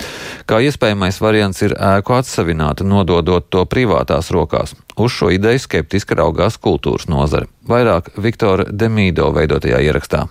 Kā 0.48 0.64
iespējamais 0.64 1.20
variants 1.20 1.60
ir 1.60 1.76
ēku 1.76 2.16
atsavināt, 2.16 2.80
nododot 2.80 3.44
to 3.52 3.68
privātās 3.68 4.32
rokās. 4.32 4.72
Uz 4.96 5.10
šo 5.10 5.30
ideju 5.34 5.58
skeptiski 5.58 6.14
raugās 6.14 6.56
kultūras 6.62 7.08
nozare. 7.10 7.48
Vairāk 7.66 8.12
Viktora 8.20 8.68
Demīdo 8.70 9.32
veidotajā 9.34 9.82
ierakstā. 9.82 10.26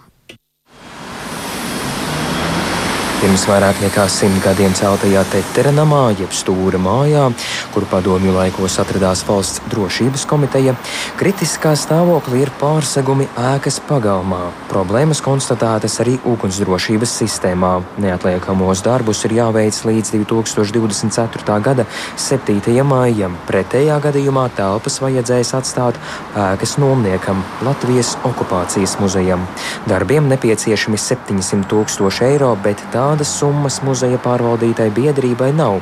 Pirms 3.24 3.46
vairāk 3.48 3.78
nekā 3.80 4.04
simt 4.12 4.42
gadiem 4.44 4.74
celtajā 4.76 5.22
Tetera 5.32 5.72
namā, 5.72 6.10
jeb 6.20 6.34
stūra 6.36 6.76
mājā, 6.76 7.30
kur 7.72 7.86
padomju 7.88 8.34
laikos 8.36 8.74
atradās 8.84 9.22
valsts 9.24 9.62
drošības 9.72 10.26
komiteja, 10.28 10.74
kritiskā 11.16 11.72
stāvoklī 11.80 12.42
ir 12.44 12.52
pārsegumi 12.60 13.30
ēkas 13.54 13.78
pagalmā. 13.88 14.50
Problēmas 14.68 15.22
konstatētas 15.24 15.96
arī 16.04 16.18
ugunsdrošības 16.28 17.14
sistēmā. 17.22 17.70
Neatliekamos 18.04 18.82
darbus 18.84 19.24
ir 19.24 19.38
jāveic 19.38 19.80
līdz 19.88 20.12
2024. 20.18 21.58
gada 21.64 21.88
7. 22.20 22.60
maijam. 22.84 23.40
Pretējā 23.48 24.02
gadījumā 24.04 24.50
telpas 24.60 25.00
vajadzēs 25.00 25.54
atstāt 25.62 26.02
ēkas 26.50 26.76
nomniekam 26.76 27.40
Latvijas 27.64 28.18
okupācijas 28.28 29.00
muzejam. 29.00 29.48
Darbiem 29.88 30.28
nepieciešami 30.36 31.00
700 31.00 31.72
tūkstoši 31.72 32.30
eiro, 32.34 32.52
bet 32.68 32.84
tā 32.92 33.13
Tādas 33.14 33.30
summas 33.38 33.76
muzeja 33.86 34.18
pārvaldītai 34.18 34.88
biedrībai 34.90 35.52
nav, 35.54 35.76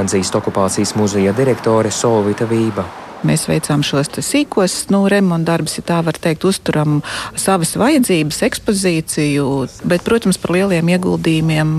atzīst 0.00 0.34
okupācijas 0.34 0.96
muzeja 0.98 1.30
direktore 1.30 1.92
Solvita 1.94 2.42
Vība. 2.50 2.82
Mēs 3.22 3.44
veicām 3.46 3.84
šos 3.86 4.10
sīkos 4.18 4.74
nu, 4.90 5.04
remonta 5.06 5.52
darbus, 5.52 5.76
ja 5.78 5.86
tā 5.86 6.00
var 6.02 6.18
teikt, 6.18 6.42
uzturam 6.42 6.98
savas 7.38 7.76
vajadzības, 7.78 8.42
ekspozīciju, 8.48 9.46
bet, 9.86 10.02
protams, 10.02 10.42
par 10.42 10.56
lieliem 10.58 10.90
ieguldījumiem 10.96 11.78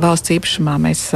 valsts 0.00 0.32
īpašumā 0.38 0.80
mēs, 0.88 1.10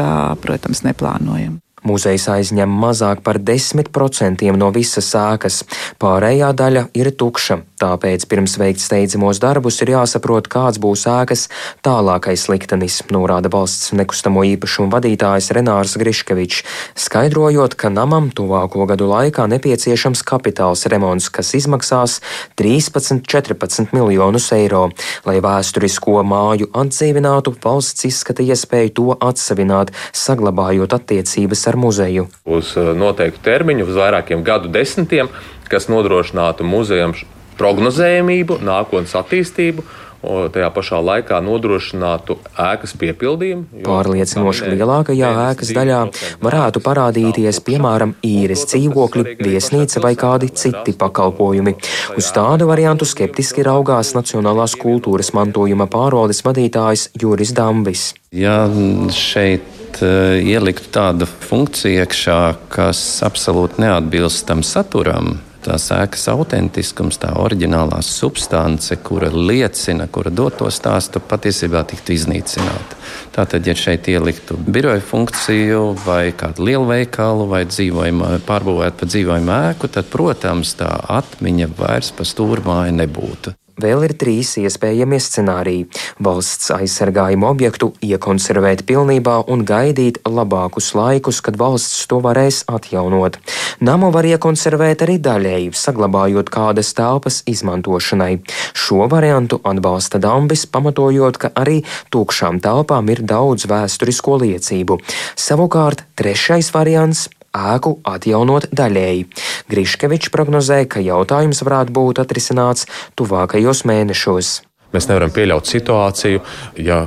protams, 0.45 0.85
neplānojam. 0.85 1.57
Muzejs 1.83 2.29
aizņem 2.31 2.71
mazāk 2.71 3.25
par 3.27 3.41
10% 3.43 4.47
no 4.55 4.69
visas 4.71 5.09
sēkas, 5.11 5.63
pārējā 5.99 6.53
daļa 6.55 6.85
ir 6.95 7.11
tukša. 7.19 7.57
Tāpēc 7.83 8.29
pirms 8.31 8.53
veikt 8.61 8.79
steidzamos 8.79 9.41
darbus 9.43 9.81
ir 9.83 9.91
jāsaprot, 9.91 10.47
kāds 10.47 10.79
būs 10.79 11.03
ēkas 11.11 11.49
tālākais 11.83 12.45
liktenis, 12.53 13.01
norāda 13.11 13.51
valsts 13.51 13.91
nekustamo 13.99 14.45
īpašumu 14.53 14.93
vadītājs 14.95 15.51
Renārs 15.57 15.97
Griškevičs, 15.99 16.63
skaidrojot, 17.03 17.75
ka 17.75 17.91
namam 17.91 18.31
tuvāko 18.31 18.87
gadu 18.87 19.11
laikā 19.11 19.49
nepieciešams 19.51 20.23
kapitāls 20.29 20.87
remonts, 20.87 21.27
kas 21.35 21.51
izmaksās 21.59 22.21
13-14 22.63 23.91
miljonus 23.91 24.53
eiro. 24.55 24.85
Lai 25.27 25.41
vēsturisko 25.43 26.23
māju 26.23 26.71
atdzīvinātu, 26.71 27.57
valsts 27.67 28.07
izskata 28.07 28.47
iespēju 28.47 28.95
to 29.01 29.19
atsavināt, 29.19 29.91
saglabājot 30.15 30.95
attiecības 31.01 31.67
ar 31.67 31.72
muzeju. 31.81 32.29
Uz 32.45 32.75
uh, 32.77 32.93
noteiktu 32.97 33.43
termiņu, 33.45 33.89
uz 33.89 33.99
vairākiem 33.99 34.45
gadu 34.47 34.71
desmitiem, 34.73 35.31
kas 35.73 35.89
nodrošinātu 35.93 36.67
muzejam 36.69 37.17
prognozējamību, 37.61 38.61
nākotnes 38.65 39.15
attīstību 39.19 39.85
tajā 40.23 40.69
pašā 40.71 41.01
laikā 41.03 41.41
nodrošinātu 41.43 42.37
ēkas 42.55 42.95
piepildījumu. 42.99 43.83
Pārliecinoši 43.87 44.71
lielākajā 44.77 45.31
ēkas 45.49 45.73
daļā 45.75 45.99
varētu 46.45 46.83
parādīties, 46.85 47.59
piemēram, 47.67 48.15
īres 48.27 48.65
dzīvokļi, 48.71 49.37
viesnīca 49.43 50.03
vai 50.05 50.15
kādi 50.19 50.53
citi 50.55 50.95
pakalpojumi. 50.99 51.75
Uz 52.19 52.31
tādu 52.35 52.71
variantu 52.71 53.09
skeptiski 53.09 53.67
raugās 53.67 54.15
Nacionālās 54.15 54.77
kultūras 54.79 55.33
mantojuma 55.35 55.89
pārvaldes 55.91 56.45
vadītājs 56.47 57.11
Juris 57.19 57.55
Dambis. 57.57 58.13
Ja 58.31 58.69
šeit 59.11 59.82
uh, 60.01 60.39
ieliktu 60.41 60.89
tādu 60.95 61.29
funkciju 61.29 62.03
iekšā, 62.03 62.41
kas 62.73 63.01
absolūti 63.27 63.83
neatbilst 63.85 64.47
tam 64.49 64.65
saturam, 64.67 65.37
tās 65.63 65.87
ēkas 65.95 66.27
autentiskums, 66.33 67.19
tā 67.23 67.33
oriģinālā 67.39 68.01
substance, 68.05 68.97
kura 69.07 69.31
liecina, 69.33 70.09
kura 70.13 70.33
dod 70.35 70.57
to 70.59 70.71
stāstu, 70.75 71.23
patiesībā 71.23 71.85
tiktu 71.89 72.17
iznīcināta. 72.17 72.99
Tātad, 73.37 73.67
ja 73.67 73.77
šeit 73.79 74.09
ieliktu 74.13 74.59
biroja 74.67 75.03
funkciju 75.07 75.83
vai 76.07 76.35
kādu 76.37 76.67
lielu 76.69 76.89
veikalu 76.91 77.49
vai 77.53 77.65
pārbūvētu 77.67 79.03
pa 79.03 79.11
dzīvojumu 79.15 79.57
ēku, 79.73 79.93
tad, 79.93 80.11
protams, 80.13 80.77
tā 80.81 80.91
atmiņa 81.21 81.71
vairs 81.79 82.13
pa 82.17 82.27
stūrmāju 82.29 82.99
nebūtu. 82.99 83.57
Vēl 83.81 84.05
ir 84.05 84.13
trīs 84.21 84.51
iespējamie 84.61 85.17
scenāriji. 85.23 85.87
Valsts 86.21 86.69
aizsargājumu 86.75 87.49
objektu 87.49 87.93
iekonservēt 88.05 88.85
pilnībā 88.89 89.39
un 89.49 89.65
gaidīt 89.65 90.21
labākus 90.29 90.93
laikus, 90.99 91.41
kad 91.41 91.57
valsts 91.57 92.05
to 92.11 92.21
varēs 92.21 92.63
atjaunot. 92.69 93.39
Namu 93.81 94.13
var 94.13 94.29
iekonservēt 94.29 95.07
arī 95.07 95.17
daļēji, 95.25 95.73
saglabājot 95.73 96.53
kādas 96.53 96.93
telpas 96.99 97.41
izmantošanai. 97.49 98.43
Šo 98.77 99.09
variantu 99.09 99.63
atbalsta 99.65 100.21
Dambis, 100.23 100.67
pamatojot, 100.69 101.41
ka 101.41 101.55
arī 101.57 101.81
tūkšām 102.13 102.61
telpām 102.63 103.09
ir 103.09 103.25
daudz 103.25 103.65
vēsturisko 103.73 104.43
liecību. 104.45 105.01
Savukārt 105.41 106.05
trešais 106.21 106.75
variants 106.77 107.31
ēku 107.53 107.99
atjaunot 108.09 108.69
daļēji. 108.73 109.29
Griškevičs 109.73 110.33
prognozēja, 110.35 110.89
ka 110.97 111.05
jautājums 111.05 111.63
varētu 111.65 111.97
būt 111.97 112.23
atrisināts 112.25 112.89
tuvākajos 113.19 113.85
mēnešos. 113.89 114.59
Mēs 114.93 115.09
nevaram 115.09 115.33
pieļaut 115.33 115.69
situāciju, 115.69 116.43
ja 116.85 116.99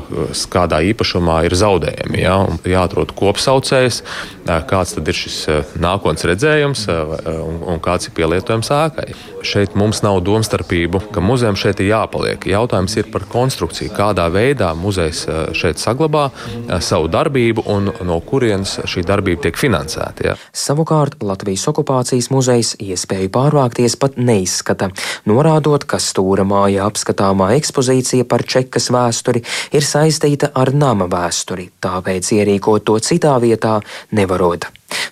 kādā 0.51 0.81
īpašumā 0.89 1.43
ir 1.45 1.53
zaudējumi. 1.57 2.21
Ja, 2.23 2.39
jāatrod 2.65 3.13
kopsaucējs, 3.17 4.01
kāds 4.69 4.95
tad 4.97 5.09
ir 5.11 5.17
šis 5.17 5.37
nākotnes 5.81 6.25
redzējums 6.25 6.87
un, 6.89 7.59
un 7.75 7.81
kāds 7.83 8.09
ir 8.09 8.15
pielietojams 8.17 8.71
ēkai. 8.73 9.07
Šeit 9.45 9.75
mums 9.77 10.01
nav 10.05 10.19
domstarpību, 10.25 11.03
ka 11.13 11.21
muzejam 11.21 11.57
šeit 11.59 11.83
ir 11.83 11.91
jāpaliek. 11.91 12.47
Jautājums 12.49 12.97
ir 12.97 13.11
par 13.13 13.27
konstrukciju, 13.29 13.93
kādā 13.93 14.25
veidā 14.33 14.71
muzejs 14.77 15.25
šeit 15.53 15.81
saglabā 15.81 16.27
savu 16.81 17.09
darbību 17.13 17.67
un 17.69 17.91
no 18.05 18.17
kurienes 18.25 18.79
šī 18.89 19.05
darbība 19.05 19.45
tiek 19.45 19.61
finansēta. 19.61 20.31
Ja. 20.31 20.35
Savukārt 20.55 21.21
Latvijas 21.21 21.67
okupācijas 21.69 22.31
muzejs 22.33 22.73
iespēju 22.81 23.29
pārvākties 23.35 23.99
pat 24.01 24.17
neizskata, 24.17 24.89
norādot, 25.29 25.85
ka 25.85 26.01
stūra 26.01 26.47
māja 26.47 26.89
apskatāmā 26.89 27.53
ekspozīcija 27.59 27.74
ekspozīcija 27.75 28.25
par 28.25 28.43
čekas 28.47 28.89
vēsturi 28.93 29.41
ir 29.75 29.83
saistīta 29.83 30.51
ar 30.55 30.71
nama 30.73 31.07
vēsturi, 31.11 31.69
tāpēc 31.83 32.31
ierīkot 32.39 32.85
to 32.85 32.99
citā 32.99 33.35
vietā 33.41 33.81
nevarot. 34.11 34.65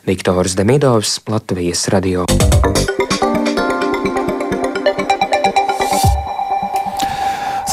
Viktors 0.07 0.55
Demidovs, 0.55 1.19
Latvijas 1.27 1.87
radio. 1.91 2.25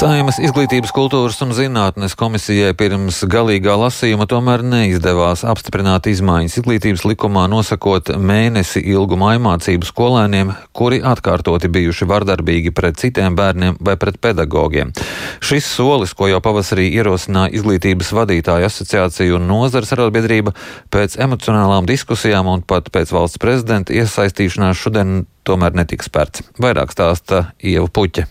Saimas 0.00 0.38
izglītības, 0.40 0.94
kultūras 0.96 1.36
un 1.44 1.50
zinātnes 1.52 2.14
komisijai 2.16 2.70
pirms 2.72 3.18
galīgā 3.28 3.74
lasījuma 3.76 4.24
tomēr 4.30 4.62
neizdevās 4.64 5.42
apstiprināt 5.44 6.08
izmaiņas 6.08 6.56
izglītības 6.56 7.04
likumā, 7.04 7.42
nosakot 7.52 8.08
mēnesi 8.16 8.80
ilgu 8.94 9.18
mājmācību 9.20 9.90
skolēniem, 9.90 10.54
kuri 10.72 11.02
atkārtoti 11.04 11.68
bijuši 11.76 12.08
vardarbīgi 12.08 12.72
pret 12.72 12.96
citiem 13.02 13.36
bērniem 13.36 13.76
vai 13.76 13.98
pret 14.00 14.16
pedagogiem. 14.24 14.94
Šis 15.44 15.68
solis, 15.68 16.16
ko 16.16 16.32
jau 16.32 16.40
pavasarī 16.48 16.88
ierosināja 16.94 17.52
izglītības 17.60 18.16
vadītāju 18.22 18.72
asociācija 18.72 19.36
un 19.36 19.52
nozars 19.52 19.92
arotbiedrība, 19.98 20.56
pēc 20.88 21.20
emocionālām 21.20 21.84
diskusijām 21.92 22.48
un 22.48 22.64
pat 22.64 22.88
pēc 22.88 23.12
valsts 23.12 23.44
prezidenta 23.44 23.92
iesaistīšanās 23.92 24.80
šodien 24.80 25.26
tomēr 25.44 25.76
netiks 25.76 26.08
spērts. 26.08 26.48
Vairāk 26.56 26.96
stāsta 26.96 27.50
Ieva 27.60 27.92
Puķa. 27.92 28.30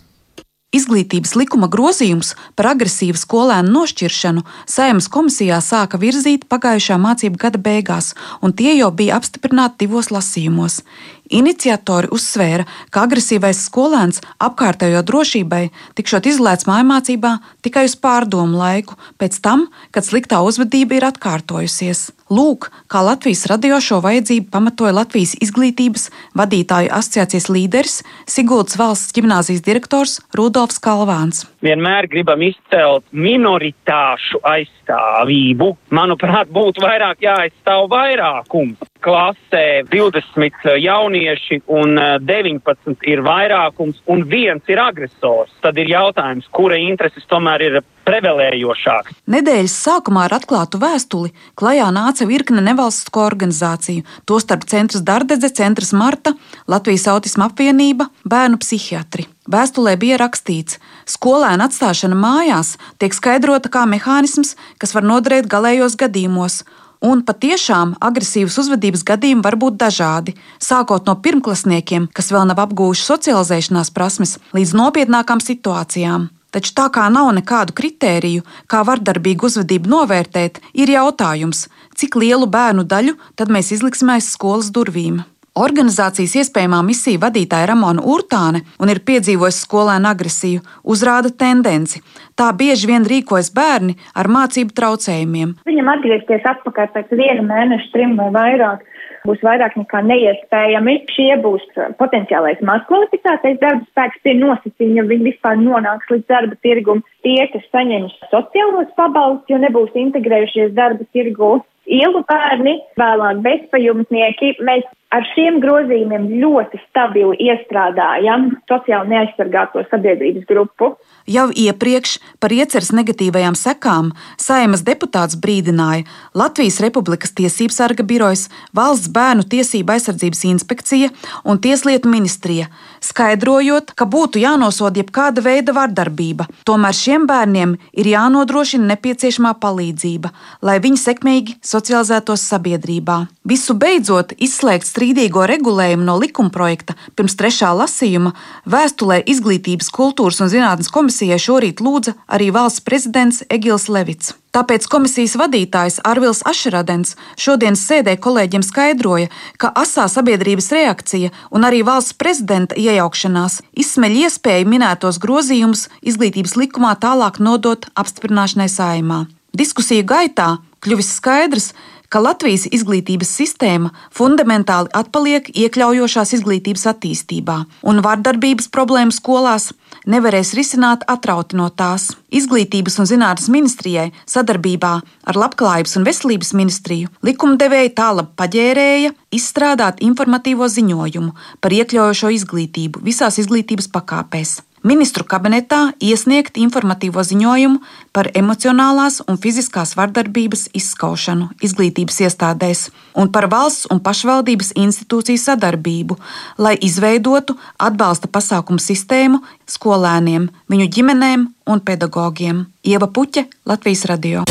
Izglītības 0.69 1.31
likuma 1.33 1.65
grozījums 1.65 2.35
par 2.53 2.67
agresīvu 2.75 3.17
skolēnu 3.17 3.71
nošķiršanu 3.73 4.43
Saimas 4.69 5.07
komisijā 5.09 5.57
sāka 5.65 5.97
virzīt 5.97 6.43
pagājušā 6.45 6.99
mācību 7.01 7.41
gada 7.41 7.57
beigās, 7.57 8.11
un 8.45 8.53
tie 8.53 8.75
jau 8.77 8.91
bija 8.93 9.17
apstiprināti 9.17 9.87
divos 9.87 10.11
lasījumos. 10.13 10.83
Iniciatori 11.29 12.09
uzsvēra, 12.13 12.65
ka 12.89 13.05
agresīvais 13.05 13.61
skolēns 13.67 14.23
apkārtējo 14.41 15.03
drošībai 15.05 15.67
tikšot 15.97 16.29
izlēts 16.31 16.65
mājmācībā 16.69 17.35
tikai 17.65 17.85
uz 17.85 17.95
pārdomu 18.01 18.57
laiku, 18.57 18.97
pēc 19.21 19.37
tam, 19.45 19.67
kad 19.93 20.07
sliktā 20.07 20.41
uzvedība 20.45 20.97
ir 20.97 21.05
atkārtojusies. 21.11 22.09
Lūk, 22.33 22.67
kā 22.89 23.01
Latvijas 23.05 23.47
radio 23.49 23.79
šo 23.81 24.01
vajadzību 24.05 24.49
pamatoja 24.53 24.93
Latvijas 24.99 25.35
izglītības 25.41 26.09
vadītāju 26.37 26.91
asociācijas 26.93 27.49
līderis 27.49 28.01
Siguldas 28.29 28.77
valsts 28.77 29.13
gimnāzijas 29.17 29.65
direktors 29.65 30.19
Rudolfs 30.37 30.81
Kalvāns. 30.81 31.45
Vienmēr 31.65 32.07
gribam 32.07 32.41
izcelt 32.45 33.03
minoritāšu 33.11 34.39
aizstāvību. 34.47 35.73
Manuprāt, 35.91 36.51
būtu 36.55 36.85
vairāk 36.85 37.25
jāaizstāv 37.25 37.89
vairākums 37.91 38.89
klasē 39.03 39.83
20 39.91 40.75
jaunieši 40.79 41.61
un 41.71 41.95
19 42.23 42.91
eh, 42.91 42.97
ir 43.13 43.23
vairākums 43.23 44.01
un 44.11 44.25
viens 44.27 44.63
ir 44.71 44.81
agresors, 44.83 45.53
tad 45.63 45.79
ir 45.79 45.91
jautājums, 45.91 46.49
kura 46.51 46.77
intereses 46.79 47.27
tomēr 47.31 47.63
ir 47.67 47.79
prevelējošāks. 48.07 49.21
Nedēļas 49.29 49.77
sākumā 49.85 50.27
ar 50.27 50.37
atklātu 50.39 50.81
vēstuli 50.81 51.33
klajā 51.59 51.89
nāca 51.95 52.27
virkne 52.29 52.63
nevalstisko 52.65 53.23
organizāciju, 53.27 54.05
tostarp 54.29 54.67
Centrs 54.69 55.05
Dardedze, 55.05 55.51
Centrs 55.55 55.93
Marta, 55.95 56.35
Latvijas 56.67 57.07
autisma 57.13 57.49
apvienība, 57.51 58.09
Bērnu 58.27 58.59
psihiatri. 58.61 59.29
Vēstulē 59.49 59.95
bija 59.97 60.19
rakstīts, 60.21 60.77
ka 60.77 61.13
skolēna 61.15 61.65
atstāšana 61.69 62.17
mājās 62.17 62.75
tiek 63.01 63.15
skaidrota 63.17 63.71
kā 63.73 63.87
mehānisms, 63.89 64.55
kas 64.77 64.93
var 64.93 65.07
noderēt 65.09 65.49
galējos 65.49 65.97
gadījumos, 65.97 66.63
Un 66.99 67.21
patiešām 67.23 67.93
agresīvas 68.03 68.57
uzvedības 68.59 69.05
gadījumi 69.07 69.43
var 69.45 69.55
būt 69.55 69.77
dažādi, 69.79 70.33
sākot 70.59 71.05
no 71.07 71.15
pirmklasniekiem, 71.23 72.09
kas 72.11 72.27
vēl 72.35 72.43
nav 72.49 72.59
apgūši 72.65 73.05
socializēšanās 73.05 73.93
prasmes, 73.95 74.35
līdz 74.51 74.75
nopietnākām 74.75 75.39
situācijām. 75.39 76.27
Taču 76.51 76.73
tā 76.75 76.89
kā 76.91 77.07
nav 77.13 77.31
nekādu 77.37 77.77
kritēriju, 77.77 78.43
kā 78.67 78.83
vardarbīgu 78.83 79.47
uzvedību 79.47 79.93
novērtēt, 79.95 80.59
ir 80.75 80.91
jautājums, 80.91 81.69
cik 81.95 82.19
lielu 82.19 82.49
bērnu 82.51 82.83
daļu 82.83 83.15
tad 83.39 83.53
mēs 83.53 83.71
izliksim 83.77 84.11
aiz 84.11 84.27
skolas 84.33 84.73
durvīm. 84.75 85.21
Organizācijas 85.59 86.37
iespējamā 86.39 86.77
misija 86.87 87.19
vadītāja 87.19 87.67
Ramona 87.73 88.03
Urtāne 88.07 88.61
un 88.79 88.91
ir 88.93 89.01
piedzīvojusi 89.03 89.65
skolēnu 89.65 90.07
agresiju, 90.07 90.61
uzrāda 90.87 91.33
tendenci. 91.35 91.99
Tā 92.39 92.47
bieži 92.55 92.87
vien 92.87 93.03
rīkojas 93.03 93.49
bērni 93.51 93.97
ar 94.15 94.29
mācību 94.31 94.71
traucējumiem. 94.77 95.57
Viņam 95.67 95.89
atgriezties 95.95 96.47
atpakaļ 96.53 96.93
pēc 96.93 97.11
viena 97.19 97.43
mēneša, 97.49 97.91
trim 97.91 98.15
vai 98.21 98.29
vairāk 98.37 98.85
būs 99.27 99.41
vairāk 99.43 99.75
nekā 99.81 99.99
neiespējami. 100.07 100.93
Šie 101.11 101.33
būs 101.43 101.65
potenciālais 101.99 102.61
mazkvalificētais 102.69 103.59
darba 103.59 103.83
spēks, 103.89 104.21
tie 104.23 104.37
nosacījumi, 104.39 105.01
ja 105.01 105.07
viņi 105.09 105.27
vispār 105.33 105.59
nonāks 105.59 106.13
līdz 106.13 106.29
darba 106.31 106.55
tirgumu, 106.63 107.03
tie, 107.27 107.41
kas 107.51 107.67
saņems 107.73 108.15
sociālos 108.31 108.95
pabalstus, 108.95 109.49
jo 109.51 109.59
nebūs 109.59 109.91
integrējušies 110.05 110.71
darba 110.77 111.03
tirgu. 111.11 111.57
Ielu 111.89 112.21
bērni, 112.29 112.75
vēlāk 113.01 113.43
bezpajumtnieki, 113.43 114.55
mēs 114.61 114.85
ar 115.15 115.25
šiem 115.33 115.59
grozījumiem 115.63 116.27
ļoti 116.41 116.79
stabili 116.87 117.37
iestrādājam 117.49 118.49
sociāli 118.69 119.13
neaizsargāto 119.13 119.83
sabiedrības 119.89 120.45
grupu. 120.49 120.93
Jau 121.29 121.51
iepriekš 121.53 122.15
par 122.41 122.49
ieceres 122.49 122.89
negatīvajām 122.89 123.53
sekām 123.53 124.07
Saimas 124.41 124.81
deputāts 124.81 125.37
brīdināja 125.37 126.07
Latvijas 126.33 126.79
Republikas 126.81 127.35
Tiesības 127.37 127.77
sarga 127.77 128.01
birojas, 128.01 128.47
Valsts 128.73 129.11
bērnu 129.13 129.45
tiesība 129.51 129.93
aizsardzības 129.93 130.41
inspekcija 130.49 131.11
un 131.45 131.61
Tieslietu 131.61 132.09
ministrija, 132.09 132.65
skaidrojot, 133.05 133.93
ka 133.93 134.07
būtu 134.09 134.41
jānosoda 134.41 135.03
jebkāda 135.03 135.43
veida 135.45 135.75
vardarbība. 135.77 136.47
Tomēr 136.65 136.97
šiem 136.97 137.27
bērniem 137.29 137.75
ir 137.93 138.09
jānodrošina 138.09 138.89
nepieciešamā 138.95 139.53
palīdzība, 139.61 140.33
lai 140.65 140.79
viņi 140.81 141.03
sekmīgi 141.03 141.59
socializētos 141.61 142.47
sabiedrībā. 142.49 143.19
Visu 143.49 143.73
beidzot, 143.77 144.33
izslēgt 144.37 144.89
strīdīgo 144.89 145.45
regulējumu 145.49 146.09
no 146.09 146.17
likumprojekta 146.21 146.97
pirms 147.13 147.37
trešā 147.37 147.69
lasījuma, 147.77 148.33
vēstulē 148.69 149.21
Izglītības, 149.29 149.93
kultūras 149.93 150.41
un 150.41 150.51
zinātnes 150.51 150.89
komisijai 151.19 151.39
šorīt 151.39 151.81
lūdza 151.83 152.13
arī 152.31 152.47
valsts 152.51 152.79
prezidents 152.79 153.43
Egils 153.51 153.89
Levits. 153.89 154.33
Tāpēc 154.55 154.87
komisijas 154.87 155.35
vadītājs 155.35 155.99
Arvils 156.07 156.41
Ašeradens 156.47 157.17
šodienas 157.35 157.83
sēdē 157.83 158.15
kolēģiem 158.23 158.63
skaidroja, 158.63 159.27
ka 159.59 159.67
asā 159.75 160.07
sabiedrības 160.07 160.71
reakcija 160.71 161.31
un 161.51 161.67
arī 161.67 161.83
valsts 161.83 162.15
prezidenta 162.15 162.75
iejaukšanās 162.79 163.59
izsmeļ 163.75 164.15
iespēju 164.23 164.69
minētos 164.71 165.19
grozījumus 165.19 165.89
izglītības 166.01 166.55
likumā 166.55 166.95
tālāk 166.95 167.41
nodot 167.43 167.89
apstiprināšanai 167.99 168.69
saimā. 168.71 169.25
Diskusiju 169.51 170.07
gaitā 170.07 170.55
kļuvis 170.79 171.17
skaidrs, 171.19 171.73
ka 172.09 172.21
Latvijas 172.23 172.65
izglītības 172.73 173.29
sistēma 173.39 173.91
fundamentāli 174.15 174.91
atpaliek 174.97 175.49
iekļaujošās 175.53 176.33
izglītības 176.39 176.87
attīstībā, 176.93 177.57
un 177.85 178.01
vardarbības 178.05 178.69
problēmas 178.73 179.19
skolās 179.21 179.69
nevarēs 180.09 180.53
risināt 180.57 181.05
atrauti 181.07 181.57
no 181.59 181.69
tās. 181.69 182.09
Izglītības 182.33 182.99
un 183.01 183.09
zinātnes 183.09 183.49
ministrijai 183.53 184.09
sadarbībā 184.29 184.93
ar 185.01 185.39
Labklājības 185.43 185.97
un 185.99 186.07
veselības 186.07 186.53
ministriju 186.57 187.11
likumdevēja 187.25 187.93
tālāk 187.97 188.33
paģērēja 188.39 189.13
izstrādāt 189.35 190.01
informatīvo 190.05 190.69
ziņojumu 190.69 191.35
par 191.61 191.77
iekļaujošo 191.77 192.33
izglītību 192.37 193.05
visās 193.05 193.41
izglītības 193.41 193.89
pakāpēs 193.93 194.59
ministru 194.83 195.23
kabinetā 195.27 195.93
iesniegt 195.99 196.57
informatīvo 196.57 197.23
ziņojumu 197.25 197.79
par 198.15 198.29
emocionālās 198.35 199.19
un 199.27 199.39
fiziskās 199.41 199.95
vardarbības 199.99 200.69
izskaušanu 200.77 201.49
izglītības 201.65 202.21
iestādēs 202.25 202.87
un 203.15 203.31
par 203.33 203.49
valsts 203.51 203.89
un 203.91 204.01
pašvaldības 204.03 204.73
institūciju 204.79 205.41
sadarbību, 205.41 206.19
lai 206.57 206.75
izveidotu 206.81 207.57
atbalsta 207.77 208.31
pasākumu 208.31 208.81
sistēmu 208.83 209.41
skolēniem, 209.69 210.49
viņu 210.69 210.89
ģimenēm 210.95 211.49
un 211.69 211.83
pedagogiem. 211.85 212.65
Ieva 212.83 213.07
Puķe, 213.07 213.47
Latvijas 213.65 214.05
Radio. 214.09 214.45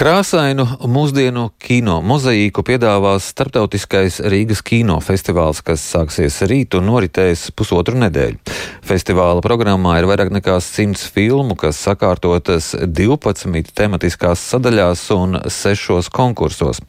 Krāsainu 0.00 0.64
mūsdienu 0.88 1.50
kino 1.60 1.98
mozaīku 2.00 2.62
piedāvās 2.64 3.26
starptautiskais 3.34 4.14
Rīgas 4.32 4.62
kinofestivāls, 4.64 5.60
kas 5.60 5.84
sāksies 5.84 6.38
rīt 6.48 6.72
un 6.78 6.86
noritēs 6.88 7.50
pusotru 7.52 8.00
nedēļu. 8.00 8.40
Festivāla 8.88 9.44
programmā 9.44 9.98
ir 10.00 10.08
vairāk 10.08 10.32
nekā 10.32 10.56
simts 10.64 11.04
filmu, 11.04 11.52
kas 11.52 11.82
sakārtotas 11.84 12.70
12 12.80 13.76
tematiskās 13.76 14.48
sadaļās 14.54 15.04
un 15.18 15.42
6 15.44 16.08
konkursos. 16.16 16.80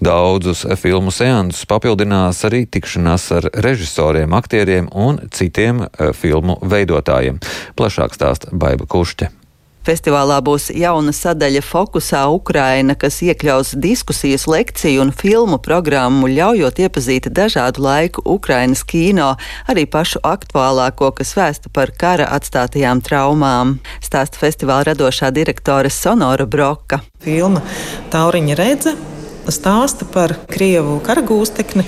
Daudzus 0.00 0.64
filmu 0.80 1.12
seansus 1.12 1.68
papildinās 1.68 2.46
arī 2.48 2.64
tikšanās 2.64 3.28
ar 3.42 3.52
režisoriem, 3.60 4.32
aktieriem 4.40 4.88
un 4.88 5.20
citiem 5.28 5.84
eh, 5.84 6.16
filmu 6.16 6.62
veidotājiem. 6.64 7.44
Plašāk 7.76 8.16
stāsta 8.16 8.56
Baiba 8.56 8.88
Kušķe. 8.88 9.43
Festivālā 9.84 10.38
būs 10.40 10.70
jauna 10.72 11.12
sadaļa 11.12 11.60
Fokusā 11.64 12.22
Ukraina, 12.32 12.96
kas 12.96 13.20
iekļaus 13.26 13.74
diskusijas, 13.84 14.46
lekciju 14.48 15.02
un 15.04 15.12
filmu 15.12 15.58
programmu, 15.60 16.30
ļaujot 16.32 16.80
iepazīt 16.86 17.28
dažādu 17.28 17.84
laiku 17.84 18.24
Ukrainas 18.24 18.84
kino, 18.88 19.34
arī 19.68 19.84
pašu 19.84 20.24
aktuālāko, 20.24 21.12
kas 21.20 21.34
vēsta 21.36 21.72
par 21.72 21.92
kara 22.00 22.30
atstātajām 22.32 23.04
traumām. 23.04 23.78
Stāsta 24.00 24.40
festivāla 24.40 24.94
radošā 24.94 25.28
direktore 25.36 25.92
Sonora 25.92 26.48
Broka. 26.48 27.02
Filma 27.24 27.60
Tauriņa 28.12 28.56
redze 28.60 28.96
stāsta 29.52 30.06
par 30.08 30.36
krievu 30.50 31.00
karagūstekni, 31.04 31.84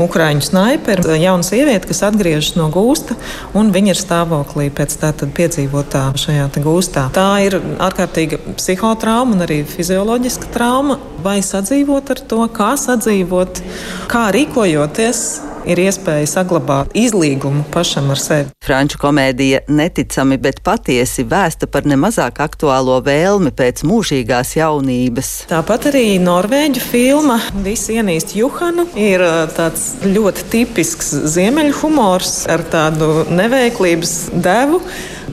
ukrāņu 0.00 0.44
snaiperi, 0.44 1.16
jaunu 1.22 1.46
sievieti, 1.46 1.90
kas 1.90 2.02
atgriežas 2.08 2.54
no 2.58 2.68
gūsta, 2.72 3.16
un 3.58 3.72
viņa 3.74 3.94
ir 3.94 4.00
stāvoklī 4.00 4.68
pēc 4.74 4.96
tātad 5.02 5.34
piedzīvotā 5.36 6.06
šajā 6.20 6.48
gūstā. 6.62 7.08
Tā 7.16 7.28
ir 7.46 7.58
ārkārtīga 7.58 8.40
psihotrauma 8.58 9.36
un 9.36 9.46
arī 9.46 9.62
fizioloģiska 9.68 10.52
trauma. 10.54 10.98
Vai 11.20 11.40
sadzīvot 11.44 12.14
ar 12.14 12.20
to, 12.30 12.40
kā 12.54 12.72
sadzīvot, 12.80 13.60
kā 14.08 14.30
rīkojoties, 14.32 15.24
ir 15.68 15.80
iespēja 15.82 16.28
saglabāt 16.28 16.94
izlīgumu 16.96 17.64
pašam 17.74 18.10
ar 18.14 18.20
sevi. 18.20 18.48
Franču 18.64 19.00
komēdija 19.02 19.62
neticami, 19.68 20.38
bet 20.40 20.62
patiesi 20.66 21.24
vēsta 21.28 21.68
par 21.70 21.88
nemazāk 21.88 22.40
aktuālo 22.44 22.98
vēlmi 23.06 23.52
pēc 23.56 23.84
mūžīgās 23.88 24.54
jaunības. 24.58 25.32
Tāpat 25.50 25.90
arī 25.92 26.04
norvēģu 26.22 26.84
filma 26.84 27.38
Visi 27.64 27.98
ienīst 28.00 28.34
Juhanu 28.38 28.86
ir 28.98 29.22
tāds 29.56 29.94
ļoti 30.04 30.46
tipisks 30.52 31.12
ziemeļu 31.34 31.76
humors 31.82 32.44
ar 32.50 32.64
tādu 32.72 33.24
neveiklības 33.30 34.14
devu. 34.32 34.82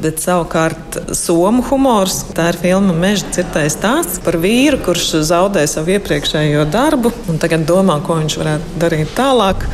Bet 0.02 0.20
savukārt 0.22 0.98
somu 1.18 1.64
humors, 1.70 2.20
tā 2.38 2.52
ir 2.52 2.60
filma 2.62 2.94
Meža 2.94 3.32
cirtais 3.34 3.74
stāsts 3.78 4.22
par 4.22 4.38
vīru, 4.44 4.78
kurš 4.86 5.24
zaudē 5.26 5.64
savu 5.70 5.96
iepriekšējo 5.96 6.68
darbu 6.74 7.14
un 7.32 7.42
tagad 7.42 7.66
domā, 7.70 7.98
ko 8.06 8.20
viņš 8.20 8.38
varētu 8.42 8.78
darīt 8.84 9.16
tālāk. 9.18 9.66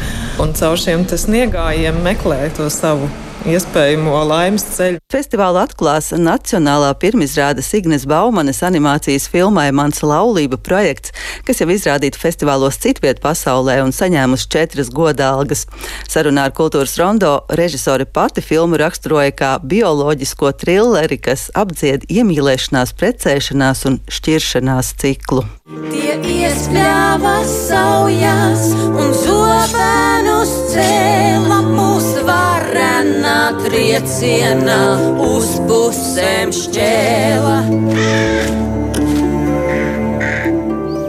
Un 0.44 0.56
caur 0.58 0.80
šiem 0.80 1.04
sniegājiem 1.10 2.00
meklē 2.06 2.46
to 2.56 2.70
savu 2.72 3.12
iespējamo 3.50 4.16
laimes 4.28 4.64
ceļu. 4.76 5.00
Festivālu 5.12 5.60
atklās 5.64 6.12
Nacionālā 6.16 6.94
pirmizrādes 7.00 7.70
Ignes 7.78 8.06
Baumanes 8.10 8.62
animācijas 8.66 9.28
filmai 9.32 9.68
Mans 9.76 10.02
laulība 10.06 10.58
projekts, 10.58 11.14
kas 11.48 11.60
jau 11.62 11.68
izrādīta 11.74 12.20
festivālos 12.20 12.80
citviet 12.84 13.22
pasaulē 13.24 13.80
un 13.84 13.94
saņēmusi 13.96 14.50
četras 14.56 14.92
godalgas. 14.94 15.66
Sarunā 16.10 16.48
ar 16.50 16.56
kultūras 16.56 16.96
rondo 17.02 17.34
režisori 17.60 18.08
pati 18.08 18.44
filmu 18.46 18.80
raksturoja 18.82 19.36
kā 19.36 19.52
bioloģisko 19.60 20.54
trilleri, 20.64 21.20
kas 21.20 21.50
apdzied 21.58 22.08
iemīlēšanās, 22.10 22.96
precēšanās 23.00 23.86
un 23.90 24.00
šķiršanās 24.08 24.96
ciklu. 25.04 25.44
Tie 25.92 26.16
iespļāva 26.38 27.38
saujās 27.50 28.70
un 28.88 29.14
zobēnus 29.24 30.58
cēla 30.74 31.62
mūsu 31.74 32.24
varenā 32.28 33.33
triecienā 33.64 34.82
uz 35.24 35.56
pusēm 35.70 36.54
šķēla. 36.54 37.58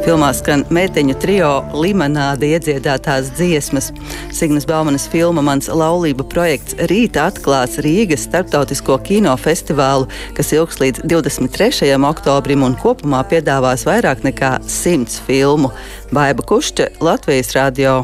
Filmā 0.05 0.29
skan 0.37 0.67
meiteņu 0.69 1.15
trio 1.17 1.51
Limonāde 1.73 2.51
iedziedātās 2.53 3.31
dziesmas. 3.39 3.89
Signas 4.37 4.67
Baumanas 4.69 5.07
filma 5.09 5.41
Mans 5.45 5.71
laulība 5.73 6.27
projekts 6.29 6.77
rīt 6.91 7.17
atklās 7.17 7.79
Rīgas 7.85 8.27
starptautisko 8.29 8.99
kinofestivālu, 9.07 10.11
kas 10.37 10.53
ilgs 10.53 10.81
līdz 10.83 11.07
23. 11.09 11.95
oktobrim 12.11 12.67
un 12.69 12.77
kopumā 12.77 13.23
piedāvās 13.33 13.87
vairāk 13.89 14.27
nekā 14.29 14.59
100 14.69 15.25
filmu. 15.25 15.73
Baiba 16.13 16.45
Kušķa, 16.53 16.93
Latvijas 17.01 17.57
radio. 17.57 18.03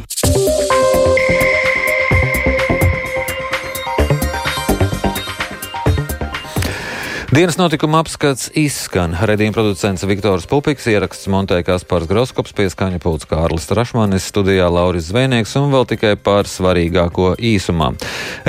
Dienas 7.31 7.55
notikuma 7.55 8.01
apskats 8.03 8.49
izskan. 8.59 9.13
Redījuma 9.15 9.55
producents 9.55 10.03
Viktors 10.03 10.49
Pupiks, 10.51 10.89
ieraksts 10.91 11.29
montēja 11.31 11.63
Kaspars 11.69 12.09
Groskops, 12.11 12.51
pieskaņa 12.59 12.99
pults 12.99 13.29
Kārlis 13.31 13.69
Trašmanis, 13.71 14.25
studijā 14.33 14.67
Lauris 14.67 15.13
Zvēnieks 15.13 15.53
un 15.61 15.69
vēl 15.71 15.87
tikai 15.93 16.17
par 16.19 16.51
svarīgāko 16.51 17.37
īsumā. 17.39 17.93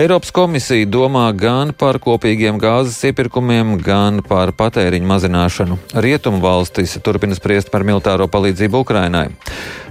Eiropas 0.02 0.34
komisija 0.34 0.90
domā 0.90 1.28
gan 1.38 1.76
par 1.78 2.00
kopīgiem 2.02 2.58
gāzes 2.58 2.98
iepirkumiem, 3.12 3.76
gan 3.86 4.24
par 4.26 4.50
patēriņu 4.58 5.12
mazināšanu. 5.14 5.78
Rietumu 6.02 6.42
valstis 6.42 6.98
turpina 7.06 7.38
spriest 7.38 7.70
par 7.70 7.86
militāro 7.86 8.26
palīdzību 8.34 8.82
Ukrainai. 8.82 9.28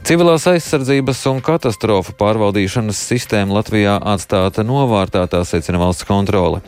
Civilās 0.02 0.48
aizsardzības 0.50 1.22
un 1.30 1.38
katastrofu 1.46 2.18
pārvaldīšanas 2.18 3.06
sistēma 3.14 3.60
Latvijā 3.60 4.00
atstāta 4.16 4.66
novārtā, 4.66 5.28
tā 5.30 5.46
secina 5.46 5.78
valsts 5.78 6.10
kontrole. 6.10 6.64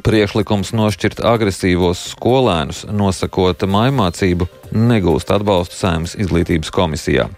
Priekšlikums 0.00 0.72
nošķirt 0.72 1.20
agresīvos 1.26 2.00
skolēnus, 2.14 2.86
nosakot 2.88 3.66
maimācību, 3.68 4.48
negūst 4.72 5.30
atbalstu 5.36 5.76
Sēmas 5.76 6.16
izglītības 6.16 6.72
komisijā. 6.72 7.28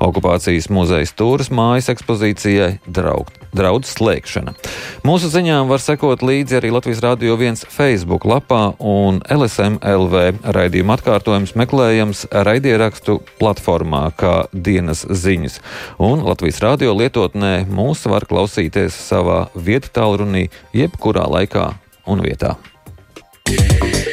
Okupācijas 0.00 0.70
muzeja 0.72 1.04
stūras 1.04 1.50
mājas 1.52 1.90
ekspozīcijai 1.92 2.78
draud, 2.88 3.28
draud 3.52 3.84
slēgšana. 3.84 4.54
Mūsu 5.04 5.28
ziņām 5.28 5.68
var 5.68 5.82
sekot 5.84 6.24
līdzi 6.24 6.56
arī 6.56 6.70
Latvijas 6.72 7.02
Rādio 7.04 7.36
1 7.36 7.66
Facebook 7.68 8.24
lapā 8.24 8.62
un 8.78 9.20
LSMLV 9.28 10.24
raidījuma 10.56 10.96
atkārtojums 10.96 11.52
meklējams 11.58 12.24
raidierakstu 12.32 13.18
platformā 13.42 14.06
kā 14.16 14.34
dienas 14.54 15.04
ziņas. 15.04 15.60
Un 16.00 16.24
Latvijas 16.24 16.62
Rādio 16.64 16.96
lietotnē 16.96 17.66
mūs 17.68 18.06
var 18.08 18.24
klausīties 18.30 18.96
savā 19.10 19.50
vietu 19.52 19.92
tālrunī 20.00 20.48
jebkurā 20.72 21.28
laikā 21.28 21.68
un 22.06 22.22
vietā. 22.24 22.56
Yeah. 23.48 24.09